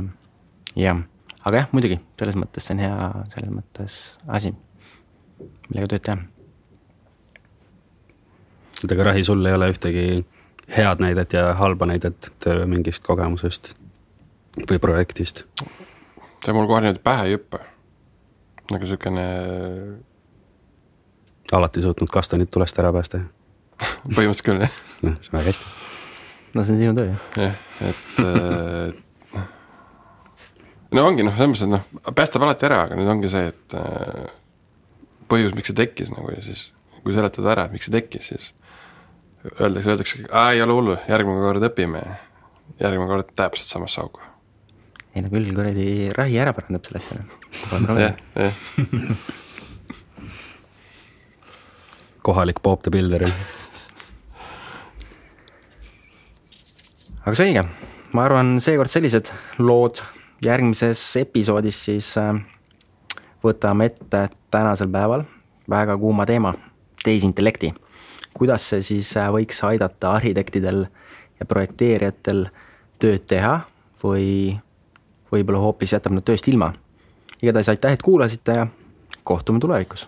jah, 0.82 1.04
aga 1.44 1.64
jah, 1.64 1.72
muidugi, 1.76 2.00
selles 2.20 2.38
mõttes 2.40 2.68
see 2.68 2.76
on 2.78 2.84
hea, 2.84 3.10
selles 3.34 3.52
mõttes 3.54 3.98
asi, 4.28 4.54
millega 5.70 5.92
tööd 5.94 6.06
teha. 6.08 6.18
aga 8.84 9.10
Rahi, 9.10 9.24
sul 9.24 9.46
ei 9.48 9.56
ole 9.56 9.70
ühtegi 9.72 10.08
head 10.78 11.04
näidet 11.04 11.34
ja 11.34 11.54
halba 11.60 11.88
näidet 11.90 12.32
mingist 12.68 13.04
kogemusest 13.04 13.74
või 14.70 14.80
projektist? 14.80 15.46
see 16.44 16.56
mul 16.56 16.68
kohe 16.68 16.84
niimoodi 16.84 17.04
pähe 17.04 17.30
ei 17.30 17.38
hüppa. 17.38 17.60
nagu 18.72 18.88
siukene 18.88 19.28
alati 21.54 21.82
suutnud 21.82 22.12
kastanid 22.12 22.52
tulest 22.52 22.80
ära 22.80 22.92
päästa? 22.94 23.24
põhimõtteliselt 24.08 24.48
küll, 24.48 24.64
jah. 24.64 24.84
noh, 25.04 25.18
see 25.20 25.34
on 25.34 25.40
väga 25.40 25.52
hästi. 25.52 25.74
no 26.54 26.64
see 26.64 26.76
on 26.76 26.84
sinu 26.84 26.96
töö 26.98 27.10
ju. 27.12 27.18
jah, 27.44 27.58
et 27.90 28.24
äh, 28.24 29.02
no 30.94 31.06
ongi 31.10 31.26
noh, 31.26 31.36
selles 31.38 31.52
mõttes, 31.54 31.66
et 31.68 31.74
noh, 31.74 32.14
päästab 32.16 32.46
alati 32.46 32.68
ära, 32.70 32.84
aga 32.88 32.98
nüüd 33.00 33.12
ongi 33.16 33.32
see, 33.32 33.52
et 33.54 33.78
äh, 33.80 34.34
põhjus, 35.32 35.56
miks 35.58 35.72
see 35.72 35.80
tekkis 35.80 36.12
nagu 36.14 36.32
ja 36.34 36.42
siis 36.46 36.68
kui 37.04 37.16
seletada 37.16 37.52
ära, 37.56 37.70
miks 37.72 37.90
see 37.90 37.96
tekkis, 37.96 38.30
siis 38.32 38.52
öeldakse, 39.60 39.90
öeldakse, 39.90 40.22
ei 40.24 40.62
ole 40.64 40.78
hullu, 40.78 40.98
järgmine 41.10 41.44
kord 41.44 41.70
õpime. 41.70 42.04
järgmine 42.80 43.10
kord 43.10 43.34
täpselt 43.36 43.70
samasse 43.70 44.02
auku. 44.02 44.22
ei 45.16 45.22
no 45.22 45.30
küll 45.34 45.50
kuradi 45.54 46.12
Rahi 46.16 46.38
ära 46.42 46.54
parandab 46.54 46.86
selle 46.88 47.02
asja. 47.02 47.18
jah, 48.06 48.16
jah. 48.36 48.54
kohalik 52.24 52.62
Bob 52.64 52.82
the 52.82 52.92
Builder. 52.92 53.28
aga 57.24 57.36
selge, 57.36 57.64
ma 58.16 58.26
arvan, 58.28 58.58
seekord 58.64 58.92
sellised 58.92 59.32
lood, 59.60 60.02
järgmises 60.46 61.02
episoodis 61.18 61.80
siis 61.86 62.14
äh, 62.18 62.36
võtame 63.44 63.90
ette 63.92 64.28
tänasel 64.52 64.92
päeval 64.92 65.26
väga 65.70 65.98
kuuma 65.98 66.26
teema, 66.26 66.54
tehisintellekti. 67.04 67.74
kuidas 68.34 68.70
see 68.70 68.82
siis 68.82 69.18
äh, 69.18 69.30
võiks 69.32 69.64
aidata 69.64 70.16
arhitektidel 70.18 70.86
ja 71.40 71.46
projekteerijatel 71.46 72.48
tööd 73.00 73.26
teha 73.28 73.60
või 74.04 74.60
võib-olla 75.32 75.60
hoopis 75.60 75.94
jätab 75.94 76.14
nad 76.14 76.24
tööst 76.24 76.48
ilma. 76.48 76.74
igatahes 77.42 77.70
aitäh, 77.70 77.94
et 77.94 78.02
kuulasite 78.02 78.52
ja 78.52 78.68
kohtume 79.24 79.60
tulevikus 79.60 80.08